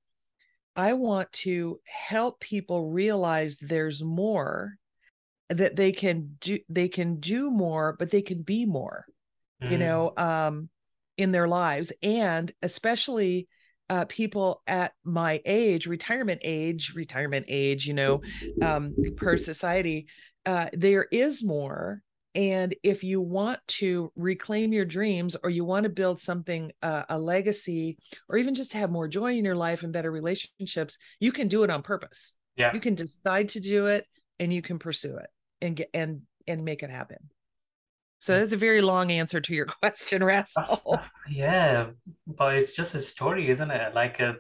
I 0.76 0.94
want 0.94 1.32
to 1.34 1.80
help 1.86 2.40
people 2.40 2.90
realize 2.90 3.58
there's 3.58 4.04
more 4.04 4.78
that 5.50 5.76
they 5.76 5.92
can 5.92 6.38
do 6.40 6.60
they 6.70 6.88
can 6.88 7.20
do 7.20 7.52
more 7.52 7.96
but 8.00 8.10
they 8.10 8.22
can 8.22 8.42
be 8.42 8.66
more 8.66 9.06
mm. 9.62 9.70
you 9.70 9.78
know 9.78 10.14
um 10.16 10.70
in 11.18 11.32
their 11.32 11.48
lives 11.48 11.92
and 12.02 12.52
especially 12.62 13.48
uh, 13.90 14.06
people 14.06 14.62
at 14.68 14.94
my 15.04 15.42
age 15.46 15.86
retirement 15.86 16.40
age 16.44 16.94
retirement 16.96 17.46
age 17.50 17.86
you 17.86 17.94
know 17.94 18.22
um 18.62 18.96
per 19.18 19.36
society 19.36 20.08
uh 20.46 20.68
there 20.74 21.08
is 21.12 21.44
more 21.44 22.02
and 22.34 22.74
if 22.84 23.04
you 23.04 23.20
want 23.20 23.60
to 23.68 24.12
reclaim 24.16 24.72
your 24.72 24.86
dreams 24.86 25.36
or 25.44 25.50
you 25.50 25.66
want 25.66 25.84
to 25.84 25.90
build 25.90 26.22
something, 26.22 26.72
uh, 26.82 27.04
a 27.10 27.20
legacy, 27.20 27.98
or 28.30 28.38
even 28.38 28.56
just 28.56 28.74
have 28.74 28.90
more 28.90 29.08
joy 29.08 29.34
in 29.34 29.44
your 29.44 29.56
life 29.56 29.84
and 29.84 29.92
better 29.92 30.12
relationships, 30.12 30.98
you 31.20 31.32
can 31.32 31.50
do 31.50 31.64
it 31.64 31.70
on 31.70 31.82
purpose. 31.82 32.34
Yeah. 32.56 32.74
You 32.74 32.80
can 32.80 32.96
decide 32.96 33.50
to 33.50 33.60
do 33.60 33.88
it 33.88 34.06
and 34.40 34.54
you 34.54 34.62
can 34.62 34.80
pursue 34.80 35.18
it 35.18 35.28
and 35.62 35.76
get 35.76 35.90
and 35.94 36.22
and 36.48 36.64
make 36.64 36.84
it 36.84 36.90
happen. 36.90 37.18
So 38.22 38.38
that's 38.40 38.54
a 38.54 38.58
very 38.58 38.82
long 38.82 39.12
answer 39.12 39.42
to 39.42 39.54
your 39.54 39.66
question, 39.82 40.24
Russell. 40.24 41.00
Yeah, 41.30 41.88
but 42.28 42.56
it's 42.56 42.74
just 42.76 42.96
a 42.96 43.00
story, 43.00 43.50
isn't 43.50 43.72
it? 43.72 43.96
Like 43.96 44.20
a 44.20 44.36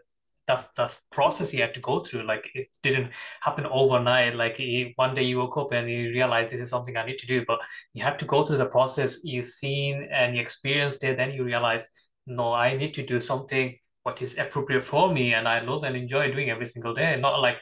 that's 0.47 0.65
that's 0.75 1.05
process 1.11 1.53
you 1.53 1.61
had 1.61 1.73
to 1.73 1.79
go 1.79 1.99
through. 1.99 2.23
Like 2.23 2.49
it 2.53 2.67
didn't 2.83 3.11
happen 3.41 3.65
overnight. 3.65 4.35
Like 4.35 4.61
one 4.95 5.15
day 5.15 5.23
you 5.23 5.37
woke 5.39 5.57
up 5.57 5.71
and 5.71 5.89
you 5.89 6.09
realized 6.11 6.51
this 6.51 6.59
is 6.59 6.69
something 6.69 6.95
I 6.95 7.05
need 7.05 7.17
to 7.19 7.27
do, 7.27 7.43
but 7.47 7.59
you 7.93 8.03
have 8.03 8.17
to 8.19 8.25
go 8.25 8.45
through 8.45 8.57
the 8.57 8.65
process. 8.65 9.19
You've 9.23 9.45
seen 9.45 10.07
and 10.11 10.35
you 10.35 10.41
experienced 10.41 11.03
it. 11.03 11.17
Then 11.17 11.31
you 11.31 11.43
realize, 11.43 11.89
no, 12.27 12.53
I 12.53 12.77
need 12.77 12.93
to 12.95 13.05
do 13.05 13.19
something 13.19 13.75
what 14.03 14.21
is 14.21 14.37
appropriate 14.37 14.83
for 14.83 15.13
me, 15.13 15.35
and 15.35 15.47
I 15.47 15.59
love 15.61 15.83
and 15.83 15.95
enjoy 15.95 16.31
doing 16.31 16.49
every 16.49 16.65
single 16.65 16.93
day. 16.93 17.19
Not 17.19 17.39
like 17.39 17.57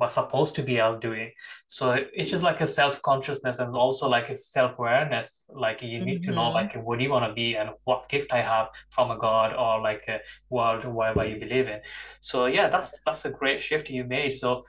was 0.00 0.14
supposed 0.14 0.54
to 0.54 0.62
be 0.62 0.80
us 0.80 0.96
doing. 0.96 1.30
So 1.66 1.96
it's 2.14 2.30
just 2.30 2.42
like 2.42 2.60
a 2.62 2.66
self 2.66 3.00
consciousness 3.02 3.58
and 3.58 3.76
also 3.76 4.08
like 4.08 4.30
a 4.30 4.38
self 4.38 4.78
awareness. 4.78 5.44
Like 5.50 5.82
you 5.82 6.02
need 6.04 6.22
mm-hmm. 6.22 6.30
to 6.30 6.36
know 6.36 6.42
mm-hmm. 6.44 6.74
like 6.74 6.84
what 6.84 6.98
do 6.98 7.04
you 7.04 7.10
want 7.10 7.26
to 7.30 7.34
be 7.34 7.56
and 7.56 7.70
what 7.84 8.08
gift 8.08 8.32
I 8.32 8.40
have 8.40 8.68
from 8.88 9.10
a 9.10 9.18
God 9.18 9.54
or 9.54 9.82
like 9.82 10.04
a 10.08 10.20
world 10.48 10.86
or 10.86 10.90
whatever 10.90 11.26
you 11.26 11.38
believe 11.38 11.68
in. 11.68 11.80
So 12.20 12.46
yeah, 12.46 12.68
that's 12.68 13.00
that's 13.02 13.26
a 13.26 13.30
great 13.30 13.60
shift 13.60 13.90
you 13.90 14.04
made. 14.04 14.32
So 14.32 14.64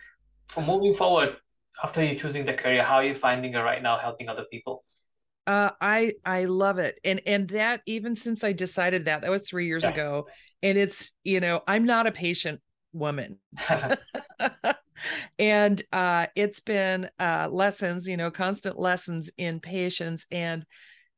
for 0.50 0.61
moving 0.61 0.93
forward, 0.93 1.38
after 1.81 2.03
you 2.03 2.15
choosing 2.15 2.45
the 2.45 2.53
career, 2.53 2.83
how 2.83 2.95
are 2.97 3.05
you 3.05 3.15
finding 3.15 3.53
it 3.53 3.59
right 3.59 3.81
now 3.81 3.97
helping 3.97 4.27
other 4.27 4.45
people? 4.51 4.83
Uh, 5.47 5.71
I 5.79 6.13
I 6.25 6.43
love 6.45 6.77
it, 6.77 7.00
and 7.03 7.21
and 7.25 7.47
that 7.50 7.81
even 7.85 8.15
since 8.15 8.43
I 8.43 8.53
decided 8.53 9.05
that 9.05 9.21
that 9.21 9.31
was 9.31 9.43
three 9.43 9.65
years 9.65 9.83
yeah. 9.83 9.91
ago, 9.91 10.27
and 10.61 10.77
it's 10.77 11.11
you 11.23 11.39
know 11.39 11.61
I'm 11.67 11.85
not 11.85 12.05
a 12.05 12.11
patient 12.11 12.61
woman. 12.93 13.38
and 15.39 15.81
uh, 15.91 16.27
it's 16.36 16.60
been 16.60 17.10
uh, 17.19 17.48
lessons, 17.51 18.07
you 18.07 18.17
know, 18.17 18.31
constant 18.31 18.79
lessons 18.79 19.31
in 19.38 19.60
patience. 19.60 20.25
And 20.31 20.65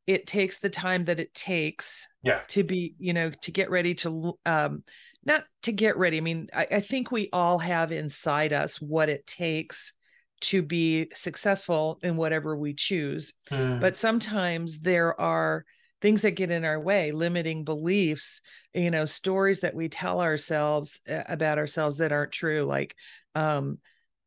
it 0.06 0.28
takes 0.28 0.60
the 0.60 0.70
time 0.70 1.06
that 1.06 1.20
it 1.20 1.34
takes 1.34 2.08
yeah. 2.24 2.42
to 2.50 2.64
be, 2.64 2.96
you 3.00 3.14
know, 3.14 3.32
to 3.42 3.52
get 3.52 3.70
ready 3.70 3.96
to, 3.96 4.38
um, 4.46 4.84
not 5.26 5.46
to 5.64 5.72
get 5.72 5.98
ready. 5.98 6.18
I 6.18 6.22
mean, 6.22 6.50
I, 6.54 6.68
I 6.72 6.80
think 6.82 7.12
we 7.12 7.30
all 7.32 7.58
have 7.60 7.92
inside 7.92 8.52
us 8.52 8.82
what 8.82 9.10
it 9.10 9.26
takes 9.26 9.94
to 10.42 10.62
be 10.62 11.10
successful 11.16 12.00
in 12.04 12.18
whatever 12.18 12.58
we 12.58 12.74
choose. 12.74 13.34
Mm. 13.50 13.80
But 13.80 13.96
sometimes 13.96 14.80
there 14.80 15.20
are 15.20 15.64
things 16.04 16.22
that 16.22 16.32
get 16.32 16.52
in 16.52 16.66
our 16.66 16.80
way, 16.80 17.14
limiting 17.14 17.64
beliefs, 17.64 18.42
you 18.74 18.92
know, 18.92 19.06
stories 19.06 19.62
that 19.62 19.74
we 19.74 19.88
tell 19.88 20.20
ourselves 20.20 21.00
uh, 21.10 21.24
about 21.30 21.58
ourselves 21.58 21.98
that 21.98 22.12
aren't 22.12 22.34
true. 22.34 22.66
Like, 22.66 22.94
um, 23.36 23.78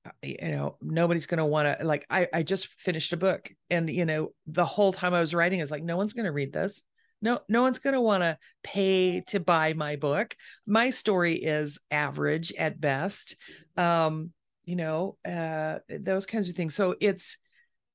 uh, 0.06 0.11
you 0.23 0.38
know, 0.40 0.78
nobody's 0.80 1.26
going 1.26 1.37
to 1.37 1.45
want 1.45 1.78
to, 1.78 1.85
like, 1.85 2.06
I, 2.09 2.28
I 2.33 2.42
just 2.42 2.68
finished 2.80 3.12
a 3.12 3.18
book 3.18 3.50
and, 3.68 3.90
you 3.90 4.06
know, 4.06 4.33
the 4.47 4.64
whole 4.64 4.95
time 4.95 5.12
I 5.12 5.21
was 5.21 5.35
writing 5.35 5.61
is 5.61 5.71
like, 5.71 5.85
no 5.85 5.99
one's 5.99 6.14
going 6.14 6.25
to 6.25 6.33
read 6.33 6.50
this. 6.50 6.83
No, 7.21 7.40
no 7.47 7.61
one's 7.61 7.78
going 7.78 7.95
to 7.95 8.00
want 8.00 8.23
to 8.23 8.38
pay 8.62 9.21
to 9.28 9.38
buy 9.38 9.75
my 9.75 9.97
book. 9.97 10.35
My 10.66 10.88
story 10.88 11.37
is 11.37 11.78
average 11.90 12.54
at 12.59 12.80
best. 12.80 13.37
Um, 13.76 14.33
you 14.64 14.76
know, 14.76 15.18
uh, 15.28 15.80
those 15.90 16.25
kinds 16.25 16.49
of 16.49 16.56
things. 16.56 16.75
So 16.75 16.97
it's, 17.02 17.37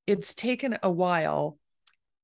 it's 0.06 0.34
taken 0.34 0.78
a 0.84 0.90
while 0.90 1.58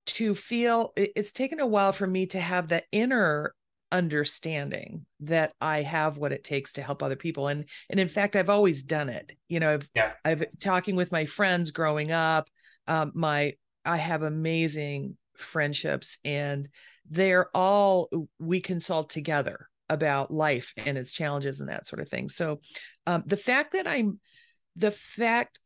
to 0.08 0.34
feel 0.34 0.92
it's 0.96 1.32
taken 1.32 1.60
a 1.60 1.66
while 1.66 1.92
for 1.92 2.06
me 2.06 2.26
to 2.26 2.40
have 2.40 2.68
the 2.68 2.82
inner 2.92 3.54
understanding 3.90 5.06
that 5.20 5.52
I 5.60 5.82
have 5.82 6.18
what 6.18 6.32
it 6.32 6.44
takes 6.44 6.72
to 6.74 6.82
help 6.82 7.02
other 7.02 7.16
people. 7.16 7.48
And 7.48 7.64
and 7.90 7.98
in 7.98 8.08
fact, 8.08 8.36
I've 8.36 8.50
always 8.50 8.82
done 8.82 9.08
it. 9.08 9.32
You 9.48 9.60
know, 9.60 9.74
I've 9.74 9.90
yeah. 9.94 10.12
I've 10.24 10.44
talking 10.60 10.96
with 10.96 11.12
my 11.12 11.26
friends 11.26 11.70
growing 11.70 12.12
up. 12.12 12.48
Um, 12.86 13.12
my 13.14 13.54
I 13.84 13.96
have 13.96 14.22
amazing 14.22 15.16
friendships, 15.36 16.18
and 16.24 16.68
they're 17.10 17.48
all 17.56 18.08
we 18.38 18.60
consult 18.60 19.10
together 19.10 19.68
about 19.88 20.30
life 20.30 20.74
and 20.76 20.98
its 20.98 21.12
challenges 21.12 21.60
and 21.60 21.70
that 21.70 21.86
sort 21.86 22.00
of 22.00 22.08
thing. 22.08 22.28
So 22.28 22.60
um, 23.06 23.22
the 23.26 23.36
fact 23.36 23.72
that 23.72 23.86
I'm 23.86 24.20
the 24.76 24.90
fact 24.90 25.60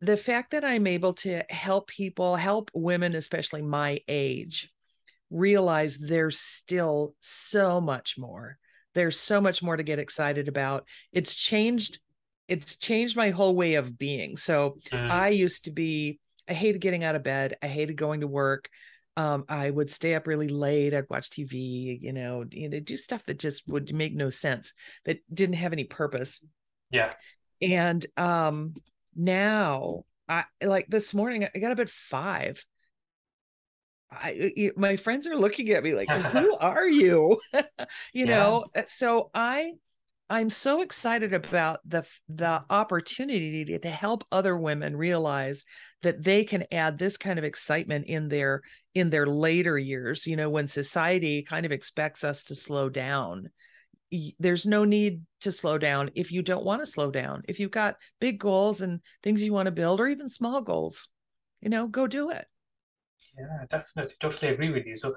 the 0.00 0.16
fact 0.16 0.52
that 0.52 0.64
I'm 0.64 0.86
able 0.86 1.14
to 1.14 1.42
help 1.50 1.88
people, 1.88 2.36
help 2.36 2.70
women, 2.74 3.14
especially 3.14 3.62
my 3.62 4.00
age, 4.08 4.72
realize 5.30 5.98
there's 5.98 6.38
still 6.38 7.14
so 7.20 7.80
much 7.80 8.16
more. 8.18 8.58
There's 8.94 9.18
so 9.18 9.40
much 9.40 9.62
more 9.62 9.76
to 9.76 9.82
get 9.82 9.98
excited 9.98 10.48
about. 10.48 10.86
It's 11.12 11.36
changed, 11.36 12.00
it's 12.48 12.76
changed 12.76 13.16
my 13.16 13.30
whole 13.30 13.54
way 13.54 13.74
of 13.74 13.98
being. 13.98 14.36
So 14.36 14.78
mm. 14.90 15.10
I 15.10 15.28
used 15.28 15.64
to 15.64 15.70
be, 15.70 16.18
I 16.48 16.54
hated 16.54 16.80
getting 16.80 17.04
out 17.04 17.14
of 17.14 17.22
bed. 17.22 17.56
I 17.62 17.68
hated 17.68 17.96
going 17.96 18.20
to 18.22 18.26
work. 18.26 18.68
Um, 19.16 19.44
I 19.48 19.70
would 19.70 19.90
stay 19.90 20.14
up 20.14 20.26
really 20.26 20.48
late. 20.48 20.94
I'd 20.94 21.10
watch 21.10 21.30
TV, 21.30 21.98
you 22.00 22.12
know, 22.12 22.44
you 22.50 22.68
know, 22.68 22.80
do 22.80 22.96
stuff 22.96 23.24
that 23.26 23.38
just 23.38 23.68
would 23.68 23.92
make 23.92 24.14
no 24.14 24.30
sense, 24.30 24.72
that 25.04 25.18
didn't 25.32 25.56
have 25.56 25.72
any 25.72 25.84
purpose. 25.84 26.44
Yeah. 26.90 27.12
And 27.60 28.04
um, 28.16 28.74
now 29.16 30.04
I 30.28 30.44
like 30.62 30.86
this 30.88 31.12
morning 31.12 31.46
I 31.54 31.58
got 31.58 31.72
up 31.72 31.80
at 31.80 31.88
five. 31.88 32.64
I 34.12 34.72
my 34.76 34.96
friends 34.96 35.26
are 35.26 35.36
looking 35.36 35.70
at 35.70 35.82
me 35.82 35.94
like, 35.94 36.08
who 36.08 36.56
are 36.60 36.86
you? 36.86 37.40
you 37.52 37.62
yeah. 38.12 38.24
know, 38.26 38.64
uh, 38.76 38.82
so 38.86 39.30
I 39.34 39.72
I'm 40.28 40.48
so 40.48 40.82
excited 40.82 41.34
about 41.34 41.80
the 41.84 42.04
the 42.28 42.62
opportunity 42.70 43.64
to, 43.64 43.78
to 43.80 43.90
help 43.90 44.24
other 44.30 44.56
women 44.56 44.96
realize 44.96 45.64
that 46.02 46.22
they 46.22 46.44
can 46.44 46.64
add 46.70 46.96
this 46.98 47.16
kind 47.16 47.38
of 47.38 47.44
excitement 47.44 48.06
in 48.06 48.28
their 48.28 48.62
in 48.94 49.10
their 49.10 49.26
later 49.26 49.76
years, 49.76 50.26
you 50.26 50.36
know, 50.36 50.48
when 50.48 50.68
society 50.68 51.42
kind 51.42 51.66
of 51.66 51.72
expects 51.72 52.22
us 52.22 52.44
to 52.44 52.54
slow 52.54 52.88
down 52.88 53.50
there's 54.38 54.66
no 54.66 54.84
need 54.84 55.22
to 55.40 55.52
slow 55.52 55.78
down 55.78 56.10
if 56.14 56.32
you 56.32 56.42
don't 56.42 56.64
want 56.64 56.82
to 56.82 56.86
slow 56.86 57.10
down. 57.10 57.42
If 57.48 57.60
you've 57.60 57.70
got 57.70 57.96
big 58.20 58.38
goals 58.38 58.80
and 58.80 59.00
things 59.22 59.42
you 59.42 59.52
want 59.52 59.66
to 59.66 59.72
build, 59.72 60.00
or 60.00 60.08
even 60.08 60.28
small 60.28 60.60
goals, 60.62 61.08
you 61.60 61.70
know, 61.70 61.86
go 61.86 62.06
do 62.06 62.30
it. 62.30 62.46
Yeah, 63.38 63.64
definitely, 63.70 64.14
totally 64.20 64.52
agree 64.52 64.70
with 64.70 64.86
you. 64.86 64.96
So, 64.96 65.14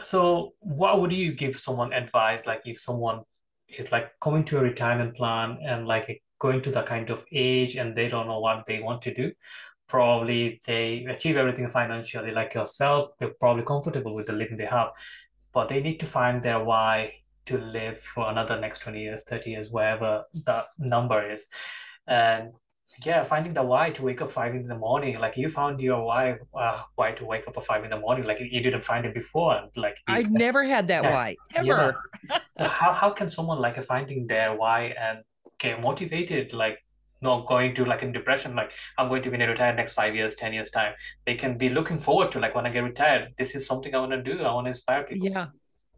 so 0.00 0.54
what 0.60 1.00
would 1.00 1.12
you 1.12 1.32
give 1.32 1.56
someone 1.58 1.92
advice? 1.92 2.46
Like, 2.46 2.62
if 2.64 2.78
someone 2.78 3.22
is 3.68 3.90
like 3.90 4.12
coming 4.20 4.44
to 4.44 4.58
a 4.58 4.62
retirement 4.62 5.16
plan 5.16 5.58
and 5.66 5.86
like 5.86 6.22
going 6.38 6.60
to 6.62 6.70
that 6.70 6.86
kind 6.86 7.10
of 7.10 7.24
age 7.32 7.76
and 7.76 7.94
they 7.94 8.08
don't 8.08 8.28
know 8.28 8.38
what 8.38 8.64
they 8.66 8.80
want 8.80 9.02
to 9.02 9.14
do, 9.14 9.32
probably 9.88 10.60
they 10.66 11.04
achieve 11.08 11.36
everything 11.36 11.68
financially, 11.70 12.30
like 12.30 12.54
yourself. 12.54 13.08
They're 13.18 13.34
probably 13.40 13.64
comfortable 13.64 14.14
with 14.14 14.26
the 14.26 14.32
living 14.32 14.56
they 14.56 14.66
have, 14.66 14.90
but 15.52 15.68
they 15.68 15.80
need 15.80 15.98
to 16.00 16.06
find 16.06 16.42
their 16.42 16.62
why 16.62 17.12
to 17.46 17.58
live 17.58 17.98
for 17.98 18.28
another 18.30 18.60
next 18.60 18.78
20 18.78 19.00
years 19.00 19.22
30 19.24 19.50
years 19.50 19.70
wherever 19.70 20.24
that 20.44 20.66
number 20.78 21.30
is. 21.30 21.46
And 22.06 22.52
yeah 23.04 23.24
finding 23.24 23.52
the 23.52 23.62
why 23.62 23.90
to 23.90 24.02
wake 24.02 24.22
up 24.22 24.30
five 24.30 24.54
in 24.54 24.66
the 24.66 24.74
morning 24.74 25.18
like 25.18 25.36
you 25.36 25.50
found 25.50 25.80
your 25.80 26.04
why 26.04 26.38
uh, 26.54 26.82
why 26.94 27.12
to 27.12 27.24
wake 27.24 27.46
up 27.46 27.56
at 27.56 27.64
five 27.64 27.84
in 27.84 27.90
the 27.90 27.98
morning 27.98 28.24
like 28.24 28.40
you 28.40 28.60
didn't 28.60 28.80
find 28.80 29.04
it 29.04 29.12
before 29.12 29.60
like 29.76 29.98
i've 30.08 30.30
never 30.30 30.64
had 30.64 30.88
that 30.88 31.02
yeah, 31.02 31.12
why 31.12 31.36
ever. 31.54 31.96
Yeah. 32.30 32.38
so 32.56 32.64
how, 32.64 32.92
how 32.92 33.10
can 33.10 33.28
someone 33.28 33.60
like 33.60 33.82
finding 33.84 34.26
their 34.26 34.56
why 34.56 34.94
and 34.98 35.18
get 35.58 35.80
motivated 35.82 36.52
like 36.52 36.78
not 37.22 37.46
going 37.46 37.74
to 37.74 37.84
like 37.84 38.02
in 38.02 38.12
depression 38.12 38.54
like 38.54 38.72
i'm 38.98 39.08
going 39.08 39.22
to 39.22 39.30
be 39.30 39.36
retired 39.36 39.76
next 39.76 39.92
five 39.92 40.14
years 40.14 40.34
ten 40.34 40.52
years 40.52 40.70
time? 40.70 40.94
They 41.26 41.34
can 41.34 41.58
be 41.58 41.68
looking 41.68 41.98
forward 41.98 42.32
to 42.32 42.40
like 42.40 42.54
when 42.54 42.66
i 42.66 42.70
get 42.70 42.84
retired 42.84 43.34
this 43.36 43.54
is 43.54 43.66
something 43.66 43.94
i 43.94 43.98
want 43.98 44.12
to 44.12 44.22
do 44.22 44.42
i 44.42 44.52
want 44.52 44.66
to 44.66 44.68
inspire 44.68 45.04
people. 45.04 45.28
Yeah 45.28 45.46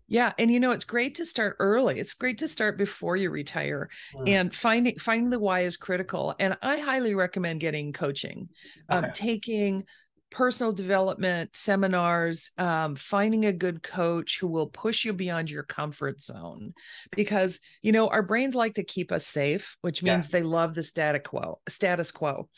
Yeah, 0.09 0.33
and 0.39 0.51
you 0.51 0.59
know 0.59 0.71
it's 0.71 0.85
great 0.85 1.15
to 1.17 1.25
start 1.27 1.57
early. 1.59 2.01
It's 2.01 2.15
great 2.15 2.39
to 2.39 2.49
start 2.49 2.79
before 2.79 3.17
you 3.17 3.31
retire, 3.31 3.91
mm. 4.15 4.29
and 4.29 4.55
finding 4.55 4.99
finding 4.99 5.29
the 5.29 5.39
why 5.39 5.61
is 5.61 5.77
critical. 5.77 6.35
And 6.39 6.57
I 6.63 6.79
highly 6.79 7.15
recommend 7.15 7.61
getting 7.61 7.93
coaching, 7.93 8.49
um, 8.89 8.99
okay. 8.99 9.07
um, 9.07 9.13
taking 9.13 9.85
personal 10.31 10.73
development 10.73 11.55
seminars, 11.55 12.51
um, 12.59 12.97
finding 12.97 13.47
a 13.47 13.53
good 13.53 13.83
coach 13.83 14.39
who 14.39 14.47
will 14.47 14.67
push 14.67 15.05
you 15.05 15.13
beyond 15.13 15.51
your 15.51 15.63
comfort 15.63 16.23
zone, 16.23 16.73
because 17.15 17.61
you 17.83 17.93
know 17.93 18.09
our 18.09 18.23
brains 18.23 18.55
like 18.55 18.75
to 18.75 18.85
keep 18.85 19.13
us 19.13 19.27
safe, 19.27 19.77
which 19.83 20.03
means 20.03 20.27
yeah. 20.27 20.33
they 20.33 20.43
love 20.43 20.75
the 20.75 20.83
status 20.83 21.23
quo. 21.25 21.61
Status 21.69 22.11
quo, 22.13 22.49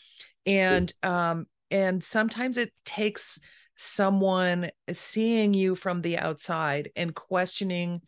and 0.47 0.95
um, 1.03 1.47
and 1.71 2.03
sometimes 2.03 2.59
it 2.59 2.73
takes 2.85 3.41
someone 3.83 4.71
seeing 4.93 5.55
you 5.55 5.75
from 5.75 6.03
the 6.03 6.19
outside 6.19 6.91
and 6.97 7.15
questioning 7.15 8.03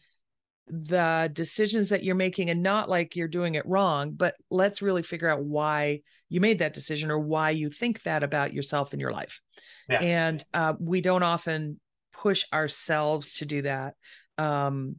the 0.67 1.31
decisions 1.33 1.89
that 1.89 2.05
you're 2.05 2.15
making 2.15 2.51
and 2.51 2.63
not 2.63 2.91
like 2.91 3.17
you're 3.17 3.27
doing 3.27 3.55
it 3.55 3.65
wrong 3.65 4.13
but 4.13 4.35
let's 4.51 4.83
really 4.83 5.03
figure 5.03 5.31
out 5.31 5.43
why 5.43 5.99
you 6.29 6.43
made 6.43 6.59
that 6.59 6.75
decision 6.75 7.11
or 7.11 7.19
why 7.19 7.49
you 7.49 7.71
think 7.71 8.03
that 8.03 8.23
about 8.23 8.53
yourself 8.53 8.93
in 8.93 9.01
your 9.01 9.13
life 9.13 9.41
yeah. 9.89 9.99
and 10.03 10.45
uh, 10.53 10.75
we 10.79 11.01
don't 11.01 11.23
often 11.23 11.81
push 12.13 12.45
ourselves 12.53 13.37
to 13.37 13.47
do 13.47 13.63
that 13.63 13.95
um, 14.37 14.97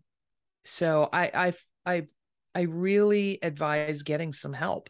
so 0.66 1.08
I, 1.14 1.26
I 1.36 1.54
i 1.86 2.08
i 2.56 2.62
really 2.62 3.38
advise 3.44 4.02
getting 4.02 4.34
some 4.34 4.54
help 4.54 4.90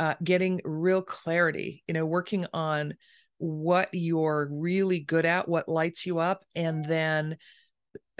uh, 0.00 0.14
getting 0.24 0.60
real 0.64 1.00
clarity 1.00 1.84
you 1.86 1.94
know 1.94 2.06
working 2.06 2.44
on 2.52 2.94
what 3.42 3.88
you're 3.92 4.48
really 4.52 5.00
good 5.00 5.26
at, 5.26 5.48
what 5.48 5.68
lights 5.68 6.06
you 6.06 6.20
up, 6.20 6.44
and 6.54 6.84
then 6.84 7.36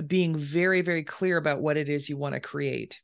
being 0.04 0.36
very, 0.36 0.82
very 0.82 1.04
clear 1.04 1.36
about 1.36 1.60
what 1.60 1.76
it 1.76 1.88
is 1.88 2.08
you 2.08 2.16
want 2.16 2.34
to 2.34 2.40
create 2.40 3.00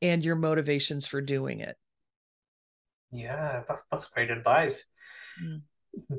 and 0.00 0.24
your 0.24 0.36
motivations 0.36 1.06
for 1.06 1.20
doing 1.20 1.58
it. 1.58 1.76
Yeah, 3.10 3.64
that's 3.66 3.86
that's 3.86 4.08
great 4.10 4.30
advice. 4.30 4.84
Mm. 5.44 5.62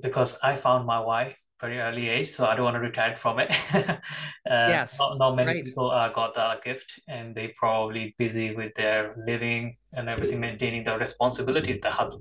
Because 0.01 0.38
I 0.43 0.57
found 0.57 0.85
my 0.85 1.00
why 1.00 1.38
very 1.61 1.79
early 1.79 2.09
age, 2.09 2.29
so 2.29 2.45
I 2.45 2.55
don't 2.55 2.65
want 2.65 2.75
to 2.75 2.79
retire 2.79 3.15
from 3.15 3.39
it. 3.39 3.55
uh, 3.75 3.97
yes, 4.45 4.99
not, 4.99 5.17
not 5.17 5.35
many 5.35 5.53
right. 5.53 5.65
people 5.65 5.91
uh, 5.91 6.09
got 6.09 6.33
that 6.33 6.63
gift, 6.63 6.99
and 7.07 7.35
they 7.35 7.49
probably 7.49 8.15
busy 8.17 8.53
with 8.53 8.73
their 8.73 9.15
living 9.25 9.77
and 9.93 10.09
everything, 10.09 10.39
maintaining 10.39 10.83
the 10.83 10.97
responsibilities 10.97 11.79
that 11.83 11.93
have 11.93 12.13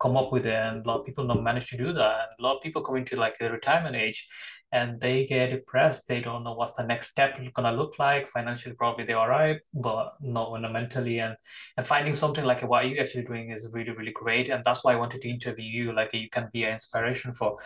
come 0.00 0.16
up 0.16 0.30
with 0.32 0.46
it. 0.46 0.52
And 0.52 0.84
a 0.84 0.88
lot 0.88 1.00
of 1.00 1.06
people 1.06 1.26
don't 1.26 1.42
manage 1.42 1.68
to 1.70 1.76
do 1.76 1.92
that. 1.92 2.14
And 2.20 2.30
a 2.38 2.42
lot 2.42 2.56
of 2.56 2.62
people 2.62 2.82
coming 2.82 3.04
to 3.06 3.16
like 3.16 3.36
a 3.40 3.50
retirement 3.50 3.96
age, 3.96 4.26
and 4.72 5.00
they 5.00 5.24
get 5.24 5.50
depressed. 5.50 6.06
They 6.08 6.20
don't 6.20 6.44
know 6.44 6.54
what's 6.54 6.76
the 6.76 6.84
next 6.84 7.10
step 7.10 7.38
gonna 7.54 7.72
look 7.72 7.98
like. 7.98 8.28
Financially, 8.28 8.74
probably 8.74 9.04
they're 9.04 9.18
all 9.18 9.28
right, 9.28 9.60
but 9.72 10.14
not 10.20 10.52
mentally. 10.72 11.18
And 11.18 11.36
and 11.76 11.86
finding 11.86 12.14
something 12.14 12.44
like 12.44 12.62
what 12.62 12.88
you 12.88 12.96
actually 12.98 13.24
doing 13.24 13.50
is 13.50 13.68
really 13.72 13.92
really 13.92 14.12
great. 14.12 14.48
And 14.48 14.62
that's 14.64 14.84
why 14.84 14.92
I 14.92 14.96
wanted 14.96 15.20
to 15.22 15.28
interview 15.28 15.64
you. 15.64 15.92
Like 15.92 16.12
you 16.12 16.28
can 16.28 16.48
be 16.52 16.64
an 16.64 16.72
inspiration 16.72 17.34
for 17.34 17.56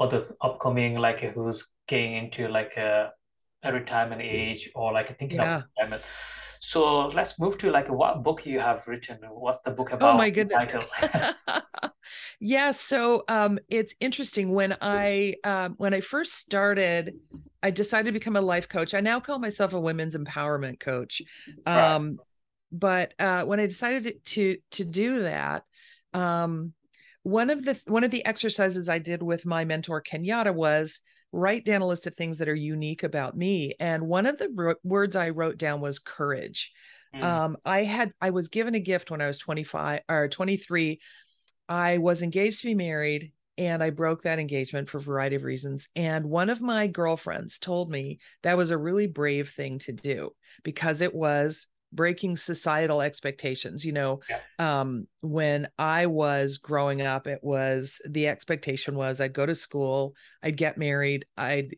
other 0.00 0.24
upcoming 0.40 0.96
like 0.96 1.20
who's 1.20 1.74
getting 1.86 2.14
into 2.14 2.48
like 2.48 2.76
a, 2.76 3.12
a 3.62 3.72
retirement 3.72 4.22
age 4.22 4.70
or 4.74 4.92
like 4.92 5.06
thinking 5.18 5.38
yeah. 5.38 5.58
of 5.58 5.64
retirement. 5.76 6.02
So 6.60 7.06
let's 7.08 7.38
move 7.38 7.56
to 7.58 7.70
like 7.70 7.90
what 7.90 8.22
book 8.22 8.44
you 8.44 8.60
have 8.60 8.86
written. 8.86 9.18
What's 9.30 9.60
the 9.60 9.70
book 9.70 9.92
about? 9.92 10.14
Oh 10.14 10.18
my 10.18 10.28
goodness. 10.28 10.74
yeah, 12.40 12.70
so 12.70 13.24
um, 13.28 13.58
it's 13.68 13.94
interesting 13.98 14.52
when 14.52 14.76
I 14.80 15.36
um, 15.42 15.74
when 15.78 15.94
I 15.94 16.00
first 16.00 16.34
started, 16.34 17.14
I 17.62 17.70
decided 17.70 18.06
to 18.06 18.12
become 18.12 18.36
a 18.36 18.42
life 18.42 18.68
coach. 18.68 18.92
I 18.92 19.00
now 19.00 19.20
call 19.20 19.38
myself 19.38 19.72
a 19.72 19.80
women's 19.80 20.16
empowerment 20.16 20.80
coach. 20.80 21.22
Um, 21.64 22.18
right. 22.18 22.26
But 22.72 23.14
uh, 23.18 23.44
when 23.44 23.58
I 23.58 23.66
decided 23.66 24.24
to 24.26 24.58
to 24.72 24.84
do 24.84 25.22
that, 25.22 25.64
um, 26.12 26.74
one 27.22 27.50
of 27.50 27.64
the 27.64 27.78
one 27.86 28.04
of 28.04 28.10
the 28.10 28.24
exercises 28.24 28.88
I 28.88 28.98
did 28.98 29.22
with 29.22 29.44
my 29.44 29.64
mentor 29.64 30.02
Kenyatta 30.02 30.54
was 30.54 31.00
write 31.32 31.64
down 31.64 31.82
a 31.82 31.86
list 31.86 32.06
of 32.06 32.14
things 32.14 32.38
that 32.38 32.48
are 32.48 32.54
unique 32.54 33.02
about 33.02 33.36
me. 33.36 33.74
And 33.78 34.08
one 34.08 34.26
of 34.26 34.38
the 34.38 34.48
ro- 34.54 34.74
words 34.82 35.16
I 35.16 35.30
wrote 35.30 35.58
down 35.58 35.80
was 35.80 35.98
courage. 35.98 36.72
Mm. 37.14 37.22
Um, 37.22 37.56
I 37.64 37.84
had 37.84 38.12
I 38.20 38.30
was 38.30 38.48
given 38.48 38.74
a 38.74 38.80
gift 38.80 39.10
when 39.10 39.20
I 39.20 39.26
was 39.26 39.38
25 39.38 40.00
or 40.08 40.28
23. 40.28 41.00
I 41.68 41.98
was 41.98 42.22
engaged 42.22 42.60
to 42.60 42.66
be 42.68 42.74
married 42.74 43.32
and 43.58 43.82
I 43.82 43.90
broke 43.90 44.22
that 44.22 44.38
engagement 44.38 44.88
for 44.88 44.98
a 44.98 45.02
variety 45.02 45.36
of 45.36 45.44
reasons. 45.44 45.88
And 45.94 46.24
one 46.24 46.48
of 46.48 46.62
my 46.62 46.86
girlfriends 46.86 47.58
told 47.58 47.90
me 47.90 48.18
that 48.42 48.56
was 48.56 48.70
a 48.70 48.78
really 48.78 49.06
brave 49.06 49.50
thing 49.50 49.78
to 49.80 49.92
do 49.92 50.30
because 50.64 51.02
it 51.02 51.14
was 51.14 51.66
breaking 51.92 52.36
societal 52.36 53.00
expectations 53.00 53.84
you 53.84 53.92
know 53.92 54.20
yeah. 54.28 54.80
um, 54.80 55.06
when 55.20 55.68
i 55.78 56.06
was 56.06 56.58
growing 56.58 57.02
up 57.02 57.26
it 57.26 57.40
was 57.42 58.00
the 58.08 58.28
expectation 58.28 58.94
was 58.94 59.20
i'd 59.20 59.32
go 59.32 59.44
to 59.44 59.54
school 59.54 60.14
i'd 60.42 60.56
get 60.56 60.78
married 60.78 61.24
i'd 61.36 61.74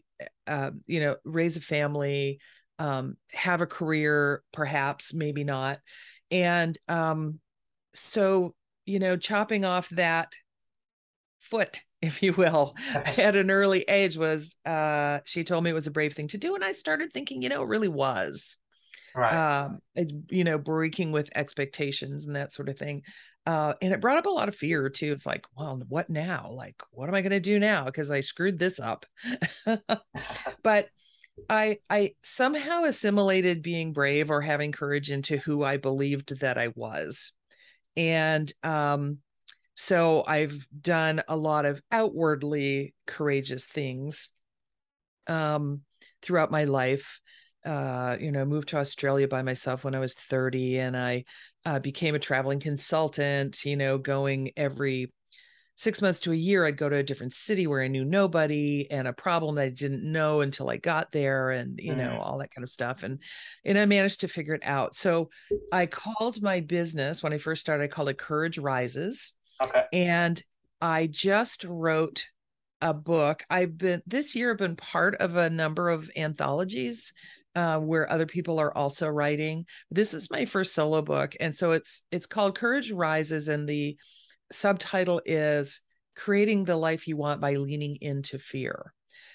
uh, 0.46 0.70
you 0.86 1.00
know 1.00 1.16
raise 1.24 1.56
a 1.56 1.60
family 1.60 2.38
um, 2.78 3.16
have 3.30 3.60
a 3.60 3.66
career 3.66 4.42
perhaps 4.52 5.14
maybe 5.14 5.44
not 5.44 5.78
and 6.30 6.78
um, 6.88 7.38
so 7.94 8.54
you 8.84 8.98
know 8.98 9.16
chopping 9.16 9.64
off 9.64 9.88
that 9.90 10.32
foot 11.40 11.80
if 12.02 12.22
you 12.22 12.32
will 12.32 12.74
at 12.94 13.36
an 13.36 13.50
early 13.50 13.82
age 13.82 14.16
was 14.16 14.56
uh, 14.66 15.20
she 15.24 15.44
told 15.44 15.64
me 15.64 15.70
it 15.70 15.74
was 15.74 15.86
a 15.86 15.92
brave 15.92 16.14
thing 16.14 16.28
to 16.28 16.38
do 16.38 16.54
and 16.54 16.64
i 16.64 16.72
started 16.72 17.12
thinking 17.12 17.42
you 17.42 17.48
know 17.48 17.62
it 17.62 17.68
really 17.68 17.88
was 17.88 18.56
right. 19.14 19.64
um, 19.64 19.80
you 20.30 20.44
know, 20.44 20.58
breaking 20.58 21.12
with 21.12 21.28
expectations 21.34 22.26
and 22.26 22.36
that 22.36 22.52
sort 22.52 22.68
of 22.68 22.78
thing. 22.78 23.02
Uh, 23.44 23.74
and 23.82 23.92
it 23.92 24.00
brought 24.00 24.18
up 24.18 24.26
a 24.26 24.30
lot 24.30 24.48
of 24.48 24.54
fear 24.54 24.88
too. 24.88 25.12
It's 25.12 25.26
like, 25.26 25.44
well, 25.56 25.80
what 25.88 26.08
now? 26.08 26.52
Like, 26.52 26.76
what 26.92 27.08
am 27.08 27.14
I 27.14 27.22
going 27.22 27.30
to 27.30 27.40
do 27.40 27.58
now? 27.58 27.86
Because 27.86 28.10
I 28.10 28.20
screwed 28.20 28.58
this 28.58 28.78
up. 28.78 29.04
but 30.62 30.88
I 31.48 31.78
I 31.88 32.14
somehow 32.22 32.84
assimilated 32.84 33.62
being 33.62 33.92
brave 33.92 34.30
or 34.30 34.40
having 34.40 34.70
courage 34.72 35.10
into 35.10 35.38
who 35.38 35.64
I 35.64 35.76
believed 35.76 36.40
that 36.40 36.58
I 36.58 36.68
was. 36.74 37.32
And 37.96 38.52
um, 38.62 39.18
so 39.74 40.22
I've 40.26 40.64
done 40.78 41.22
a 41.28 41.36
lot 41.36 41.64
of 41.64 41.80
outwardly 41.90 42.94
courageous 43.06 43.66
things 43.66 44.30
um, 45.26 45.80
throughout 46.22 46.50
my 46.50 46.64
life 46.64 47.20
uh, 47.64 48.16
you 48.18 48.32
know, 48.32 48.44
moved 48.44 48.68
to 48.68 48.78
Australia 48.78 49.28
by 49.28 49.42
myself 49.42 49.84
when 49.84 49.94
I 49.94 49.98
was 49.98 50.14
30 50.14 50.78
and 50.78 50.96
I 50.96 51.24
uh, 51.64 51.78
became 51.78 52.14
a 52.14 52.18
traveling 52.18 52.60
consultant, 52.60 53.64
you 53.64 53.76
know, 53.76 53.98
going 53.98 54.50
every 54.56 55.12
six 55.76 56.02
months 56.02 56.20
to 56.20 56.32
a 56.32 56.36
year, 56.36 56.66
I'd 56.66 56.76
go 56.76 56.88
to 56.88 56.96
a 56.96 57.02
different 57.02 57.32
city 57.32 57.66
where 57.66 57.82
I 57.82 57.88
knew 57.88 58.04
nobody 58.04 58.86
and 58.90 59.08
a 59.08 59.12
problem 59.12 59.56
that 59.56 59.62
I 59.62 59.68
didn't 59.70 60.04
know 60.04 60.40
until 60.40 60.70
I 60.70 60.76
got 60.76 61.10
there 61.10 61.50
and, 61.50 61.78
you 61.80 61.94
know, 61.94 62.10
mm. 62.10 62.20
all 62.20 62.38
that 62.38 62.54
kind 62.54 62.62
of 62.62 62.70
stuff. 62.70 63.02
And, 63.02 63.18
and 63.64 63.78
I 63.78 63.84
managed 63.86 64.20
to 64.20 64.28
figure 64.28 64.54
it 64.54 64.62
out. 64.64 64.94
So 64.94 65.30
I 65.72 65.86
called 65.86 66.42
my 66.42 66.60
business 66.60 67.22
when 67.22 67.32
I 67.32 67.38
first 67.38 67.60
started, 67.60 67.84
I 67.84 67.88
called 67.88 68.10
it 68.10 68.18
Courage 68.18 68.58
Rises. 68.58 69.34
Okay. 69.62 69.84
And 69.92 70.40
I 70.80 71.06
just 71.06 71.64
wrote 71.64 72.26
a 72.80 72.92
book. 72.92 73.44
I've 73.48 73.78
been 73.78 74.02
this 74.06 74.34
year 74.34 74.50
I've 74.50 74.58
been 74.58 74.76
part 74.76 75.14
of 75.16 75.36
a 75.36 75.48
number 75.48 75.88
of 75.88 76.10
anthologies 76.16 77.12
uh, 77.54 77.78
where 77.78 78.10
other 78.10 78.26
people 78.26 78.58
are 78.58 78.76
also 78.76 79.08
writing. 79.08 79.66
This 79.90 80.14
is 80.14 80.30
my 80.30 80.44
first 80.44 80.74
solo 80.74 81.02
book, 81.02 81.34
and 81.40 81.56
so 81.56 81.72
it's 81.72 82.02
it's 82.10 82.26
called 82.26 82.58
Courage 82.58 82.90
Rises, 82.92 83.48
and 83.48 83.68
the 83.68 83.96
subtitle 84.50 85.20
is 85.24 85.80
Creating 86.16 86.64
the 86.64 86.76
Life 86.76 87.08
You 87.08 87.16
Want 87.16 87.40
by 87.40 87.54
Leaning 87.56 87.98
into 88.00 88.38
Fear. 88.38 88.92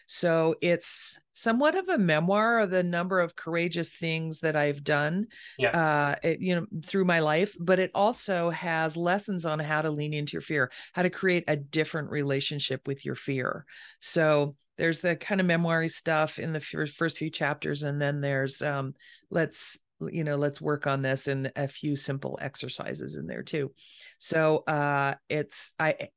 So 0.07 0.55
it's 0.61 1.19
somewhat 1.33 1.75
of 1.75 1.89
a 1.89 1.97
memoir 1.97 2.59
of 2.59 2.69
the 2.69 2.81
number 2.81 3.19
of 3.19 3.35
courageous 3.35 3.89
things 3.89 4.39
that 4.39 4.55
I've 4.55 4.83
done, 4.83 5.27
yeah. 5.59 5.69
uh, 5.71 6.15
it, 6.23 6.39
you 6.39 6.55
know, 6.55 6.65
through 6.85 7.05
my 7.05 7.19
life. 7.19 7.55
But 7.59 7.79
it 7.79 7.91
also 7.93 8.49
has 8.51 8.95
lessons 8.95 9.45
on 9.45 9.59
how 9.59 9.81
to 9.81 9.91
lean 9.91 10.13
into 10.13 10.33
your 10.33 10.41
fear, 10.41 10.71
how 10.93 11.03
to 11.03 11.09
create 11.09 11.43
a 11.47 11.57
different 11.57 12.09
relationship 12.09 12.87
with 12.87 13.05
your 13.05 13.15
fear. 13.15 13.65
So 13.99 14.55
there's 14.77 15.01
the 15.01 15.15
kind 15.15 15.41
of 15.41 15.47
memoiry 15.47 15.89
stuff 15.89 16.39
in 16.39 16.53
the 16.53 16.59
first, 16.59 16.95
first 16.95 17.17
few 17.17 17.29
chapters 17.29 17.83
and 17.83 18.01
then 18.01 18.21
there's 18.21 18.61
um 18.61 18.93
let's 19.29 19.79
you 20.11 20.23
know 20.23 20.35
let's 20.35 20.61
work 20.61 20.85
on 20.85 21.01
this 21.01 21.27
and 21.27 21.51
a 21.55 21.67
few 21.67 21.95
simple 21.95 22.37
exercises 22.41 23.15
in 23.15 23.27
there 23.27 23.43
too. 23.43 23.71
So 24.19 24.57
uh 24.67 25.15
it's 25.29 25.73
i 25.79 26.09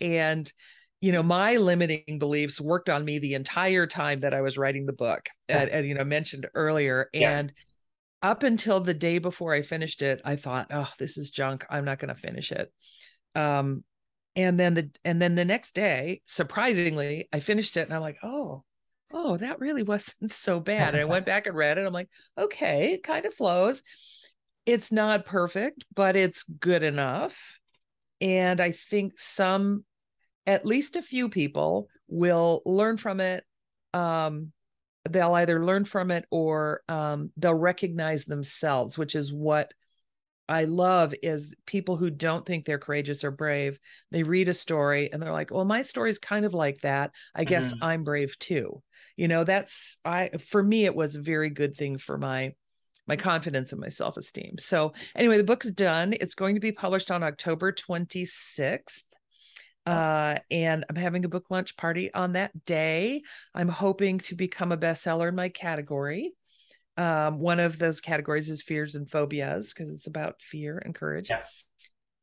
and 0.00 0.52
you 1.00 1.12
know 1.12 1.22
my 1.22 1.56
limiting 1.56 2.18
beliefs 2.18 2.60
worked 2.60 2.88
on 2.88 3.04
me 3.04 3.18
the 3.18 3.34
entire 3.34 3.86
time 3.86 4.20
that 4.20 4.34
i 4.34 4.40
was 4.40 4.58
writing 4.58 4.86
the 4.86 4.92
book 4.92 5.28
and, 5.48 5.70
and 5.70 5.86
you 5.86 5.94
know 5.94 6.04
mentioned 6.04 6.48
earlier 6.54 7.08
yeah. 7.12 7.38
and 7.38 7.52
up 8.22 8.42
until 8.42 8.80
the 8.80 8.94
day 8.94 9.18
before 9.18 9.54
i 9.54 9.62
finished 9.62 10.02
it 10.02 10.20
i 10.24 10.34
thought 10.36 10.68
oh 10.72 10.90
this 10.98 11.16
is 11.18 11.30
junk. 11.30 11.64
I'm 11.70 11.84
not 11.84 11.98
going 11.98 12.14
to 12.14 12.20
finish 12.20 12.52
it. 12.52 12.72
Um 13.34 13.84
and 14.38 14.58
then 14.58 14.74
the 14.74 14.90
and 15.04 15.20
then 15.20 15.34
the 15.34 15.44
next 15.44 15.74
day 15.74 16.22
surprisingly 16.24 17.28
i 17.32 17.40
finished 17.40 17.76
it 17.76 17.82
and 17.82 17.92
i'm 17.92 18.00
like 18.00 18.18
oh 18.22 18.64
oh, 19.12 19.36
that 19.38 19.60
really 19.60 19.82
wasn't 19.82 20.32
so 20.32 20.60
bad. 20.60 20.94
And 20.94 21.00
I 21.00 21.04
went 21.04 21.26
back 21.26 21.46
and 21.46 21.56
read 21.56 21.78
it. 21.78 21.86
I'm 21.86 21.92
like, 21.92 22.10
okay, 22.36 22.92
it 22.94 23.02
kind 23.02 23.26
of 23.26 23.34
flows. 23.34 23.82
It's 24.66 24.92
not 24.92 25.24
perfect, 25.24 25.84
but 25.94 26.16
it's 26.16 26.42
good 26.42 26.82
enough. 26.82 27.36
And 28.20 28.60
I 28.60 28.72
think 28.72 29.18
some, 29.18 29.84
at 30.46 30.66
least 30.66 30.96
a 30.96 31.02
few 31.02 31.28
people, 31.28 31.88
will 32.08 32.62
learn 32.66 32.96
from 32.96 33.20
it. 33.20 33.44
Um, 33.94 34.52
they'll 35.08 35.34
either 35.34 35.64
learn 35.64 35.84
from 35.84 36.10
it 36.10 36.26
or 36.30 36.82
um, 36.88 37.30
they'll 37.36 37.54
recognize 37.54 38.24
themselves, 38.24 38.98
which 38.98 39.14
is 39.14 39.32
what 39.32 39.72
I 40.48 40.64
love 40.64 41.14
is 41.22 41.54
people 41.66 41.96
who 41.96 42.10
don't 42.10 42.46
think 42.46 42.64
they're 42.64 42.78
courageous 42.78 43.22
or 43.24 43.30
brave. 43.30 43.78
They 44.10 44.22
read 44.22 44.48
a 44.48 44.54
story 44.54 45.10
and 45.12 45.22
they're 45.22 45.32
like, 45.32 45.50
"Well, 45.50 45.64
my 45.64 45.82
story 45.82 46.10
is 46.10 46.18
kind 46.18 46.44
of 46.44 46.54
like 46.54 46.80
that. 46.80 47.12
I 47.34 47.44
guess 47.44 47.72
mm-hmm. 47.72 47.84
I'm 47.84 48.04
brave 48.04 48.38
too." 48.38 48.82
You 49.16 49.28
know, 49.28 49.44
that's 49.44 49.98
I 50.04 50.30
for 50.50 50.62
me 50.62 50.84
it 50.84 50.94
was 50.94 51.16
a 51.16 51.22
very 51.22 51.50
good 51.50 51.76
thing 51.76 51.98
for 51.98 52.16
my 52.16 52.54
my 53.08 53.16
confidence 53.16 53.72
and 53.72 53.80
my 53.80 53.88
self-esteem. 53.88 54.56
So, 54.58 54.92
anyway, 55.16 55.38
the 55.38 55.44
book's 55.44 55.70
done. 55.70 56.14
It's 56.20 56.34
going 56.34 56.54
to 56.54 56.60
be 56.60 56.72
published 56.72 57.10
on 57.10 57.22
October 57.22 57.72
26th. 57.72 59.02
Uh, 59.86 60.38
and 60.50 60.84
I'm 60.90 60.96
having 60.96 61.24
a 61.24 61.28
book 61.30 61.46
launch 61.48 61.74
party 61.78 62.12
on 62.12 62.32
that 62.32 62.66
day. 62.66 63.22
I'm 63.54 63.70
hoping 63.70 64.18
to 64.20 64.34
become 64.34 64.70
a 64.70 64.76
bestseller 64.76 65.30
in 65.30 65.34
my 65.34 65.48
category. 65.48 66.34
Um, 66.98 67.38
one 67.38 67.60
of 67.60 67.78
those 67.78 68.00
categories 68.00 68.50
is 68.50 68.60
fears 68.60 68.96
and 68.96 69.08
phobias 69.08 69.72
because 69.72 69.90
it's 69.90 70.08
about 70.08 70.42
fear 70.42 70.82
and 70.84 70.94
courage. 70.94 71.30
Yeah. 71.30 71.42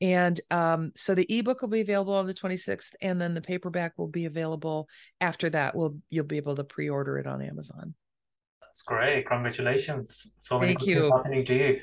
And 0.01 0.39
um, 0.51 0.91
so 0.95 1.15
the 1.15 1.25
ebook 1.29 1.61
will 1.61 1.69
be 1.69 1.79
available 1.79 2.13
on 2.13 2.25
the 2.25 2.33
26th, 2.33 2.95
and 3.01 3.19
then 3.19 3.33
the 3.33 3.41
paperback 3.41 3.93
will 3.97 4.09
be 4.09 4.25
available 4.25 4.89
after 5.21 5.49
that. 5.51 5.73
We'll 5.75 5.97
you'll 6.09 6.25
be 6.25 6.38
able 6.38 6.55
to 6.55 6.65
pre-order 6.65 7.17
it 7.17 7.27
on 7.27 7.41
Amazon. 7.41 7.93
That's 8.61 8.81
great. 8.81 9.25
Congratulations. 9.25 10.35
So 10.39 10.59
many 10.59 10.73
Thank 10.73 10.79
good 10.81 10.88
you. 10.88 11.01
things 11.01 11.13
happening 11.13 11.45
to 11.45 11.55
you. 11.55 11.81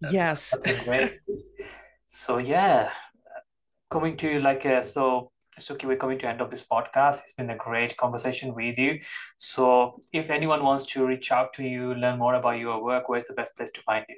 yes. 0.12 0.54
Great. 0.84 1.18
So 2.06 2.38
yeah, 2.38 2.90
coming 3.90 4.16
to 4.18 4.38
like 4.40 4.64
uh, 4.64 4.82
so 4.82 5.32
Suki, 5.60 5.84
we're 5.84 5.96
coming 5.96 6.18
to 6.18 6.28
end 6.28 6.40
of 6.40 6.50
this 6.50 6.64
podcast. 6.66 7.20
It's 7.20 7.34
been 7.34 7.50
a 7.50 7.56
great 7.56 7.96
conversation 7.96 8.54
with 8.54 8.78
you. 8.78 9.00
So 9.36 9.98
if 10.12 10.30
anyone 10.30 10.64
wants 10.64 10.84
to 10.92 11.06
reach 11.06 11.30
out 11.30 11.52
to 11.54 11.62
you, 11.62 11.94
learn 11.94 12.18
more 12.18 12.34
about 12.34 12.58
your 12.58 12.82
work, 12.82 13.08
where's 13.08 13.24
the 13.24 13.34
best 13.34 13.56
place 13.56 13.70
to 13.72 13.80
find 13.82 14.04
you? 14.08 14.16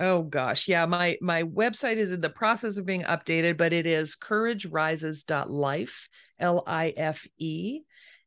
Oh 0.00 0.22
gosh. 0.22 0.66
Yeah, 0.66 0.86
my 0.86 1.16
my 1.20 1.44
website 1.44 1.96
is 1.96 2.12
in 2.12 2.20
the 2.20 2.30
process 2.30 2.78
of 2.78 2.86
being 2.86 3.04
updated, 3.04 3.56
but 3.56 3.72
it 3.72 3.86
is 3.86 4.16
couragerises.life, 4.16 6.08
L 6.40 6.64
I 6.66 6.94
F 6.96 7.26
E. 7.38 7.82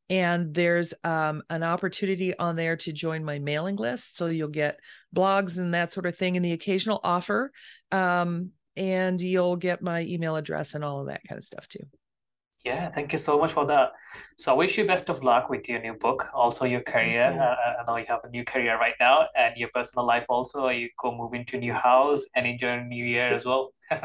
And 0.09 0.53
there's 0.53 0.93
um, 1.03 1.43
an 1.49 1.63
opportunity 1.63 2.37
on 2.37 2.55
there 2.55 2.77
to 2.77 2.93
join 2.93 3.25
my 3.25 3.39
mailing 3.39 3.75
list. 3.75 4.15
So 4.15 4.27
you'll 4.27 4.47
get 4.47 4.79
blogs 5.13 5.59
and 5.59 5.73
that 5.73 5.91
sort 5.91 6.05
of 6.05 6.15
thing 6.15 6.37
and 6.37 6.45
the 6.45 6.53
occasional 6.53 7.01
offer. 7.03 7.51
Um, 7.91 8.51
and 8.77 9.19
you'll 9.19 9.57
get 9.57 9.81
my 9.81 10.03
email 10.03 10.37
address 10.37 10.75
and 10.75 10.85
all 10.85 11.01
of 11.01 11.07
that 11.07 11.21
kind 11.27 11.37
of 11.37 11.43
stuff 11.43 11.67
too. 11.67 11.83
Yeah, 12.67 12.89
thank 12.89 13.13
you 13.13 13.17
so 13.17 13.39
much 13.39 13.53
for 13.53 13.65
that. 13.67 13.93
So 14.35 14.51
I 14.51 14.55
wish 14.55 14.77
you 14.77 14.85
best 14.85 15.07
of 15.09 15.23
luck 15.23 15.49
with 15.49 15.69
your 15.69 15.79
new 15.79 15.93
book, 15.93 16.25
also 16.33 16.65
your 16.65 16.81
career. 16.81 17.31
You. 17.33 17.39
Uh, 17.39 17.55
I 17.79 17.85
know 17.87 17.95
you 17.95 18.05
have 18.09 18.25
a 18.25 18.29
new 18.29 18.43
career 18.43 18.77
right 18.77 18.95
now, 18.99 19.27
and 19.37 19.55
your 19.55 19.69
personal 19.73 20.05
life 20.05 20.25
also. 20.27 20.67
You 20.67 20.89
go 21.01 21.15
move 21.15 21.33
into 21.33 21.55
a 21.55 21.59
new 21.59 21.71
house 21.71 22.25
and 22.35 22.45
enjoy 22.45 22.73
a 22.79 22.83
new 22.83 23.05
year 23.05 23.27
as 23.33 23.45
well. 23.45 23.73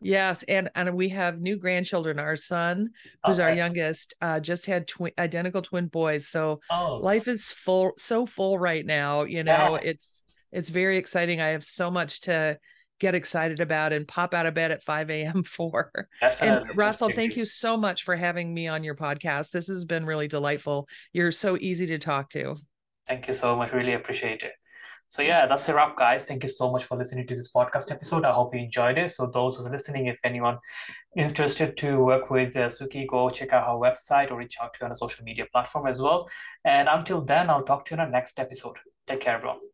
yes, 0.00 0.42
and 0.48 0.70
and 0.74 0.96
we 0.96 1.10
have 1.10 1.38
new 1.38 1.56
grandchildren. 1.58 2.18
Our 2.18 2.36
son, 2.36 2.88
who's 3.26 3.38
okay. 3.38 3.44
our 3.44 3.54
youngest, 3.54 4.14
uh, 4.22 4.40
just 4.40 4.64
had 4.64 4.88
twin 4.88 5.12
identical 5.18 5.60
twin 5.60 5.88
boys. 5.88 6.28
So 6.28 6.60
oh. 6.70 7.00
life 7.02 7.28
is 7.28 7.52
full, 7.52 7.92
so 7.98 8.24
full 8.24 8.58
right 8.58 8.86
now. 8.86 9.24
You 9.24 9.44
know, 9.44 9.78
yeah. 9.82 9.90
it's 9.90 10.22
it's 10.50 10.70
very 10.70 10.96
exciting. 10.96 11.42
I 11.42 11.48
have 11.48 11.64
so 11.64 11.90
much 11.90 12.22
to 12.22 12.58
get 12.98 13.14
excited 13.14 13.60
about 13.60 13.92
and 13.92 14.06
pop 14.06 14.34
out 14.34 14.46
of 14.46 14.54
bed 14.54 14.70
at 14.70 14.82
5 14.82 15.10
a.m. 15.10 15.42
for. 15.46 15.90
And 16.40 16.76
Russell, 16.76 17.10
thank 17.12 17.36
you 17.36 17.44
so 17.44 17.76
much 17.76 18.04
for 18.04 18.16
having 18.16 18.52
me 18.52 18.68
on 18.68 18.84
your 18.84 18.94
podcast. 18.94 19.50
This 19.50 19.68
has 19.68 19.84
been 19.84 20.06
really 20.06 20.28
delightful. 20.28 20.88
You're 21.12 21.32
so 21.32 21.56
easy 21.60 21.86
to 21.86 21.98
talk 21.98 22.30
to. 22.30 22.56
Thank 23.06 23.26
you 23.26 23.34
so 23.34 23.56
much. 23.56 23.72
Really 23.72 23.94
appreciate 23.94 24.42
it. 24.42 24.52
So 25.10 25.22
yeah, 25.22 25.46
that's 25.46 25.66
a 25.70 25.74
wrap, 25.74 25.96
guys. 25.96 26.22
Thank 26.22 26.42
you 26.42 26.50
so 26.50 26.70
much 26.70 26.84
for 26.84 26.96
listening 26.96 27.26
to 27.28 27.34
this 27.34 27.50
podcast 27.50 27.90
episode. 27.90 28.26
I 28.26 28.32
hope 28.32 28.54
you 28.54 28.60
enjoyed 28.60 28.98
it. 28.98 29.10
So 29.10 29.26
those 29.26 29.56
who's 29.56 29.68
listening, 29.68 30.06
if 30.06 30.20
anyone 30.22 30.58
interested 31.16 31.78
to 31.78 32.04
work 32.04 32.30
with 32.30 32.54
uh, 32.56 32.66
Suki, 32.66 33.06
go 33.06 33.30
check 33.30 33.54
out 33.54 33.66
our 33.66 33.78
website 33.78 34.30
or 34.30 34.36
reach 34.36 34.56
out 34.60 34.74
to 34.74 34.80
her 34.80 34.84
on 34.84 34.92
a 34.92 34.94
social 34.94 35.24
media 35.24 35.46
platform 35.50 35.86
as 35.86 35.98
well. 35.98 36.28
And 36.64 36.88
until 36.90 37.24
then, 37.24 37.48
I'll 37.48 37.62
talk 37.62 37.86
to 37.86 37.92
you 37.92 37.94
in 37.94 38.00
our 38.00 38.10
next 38.10 38.38
episode. 38.38 38.76
Take 39.06 39.20
care, 39.20 39.36
everyone. 39.36 39.67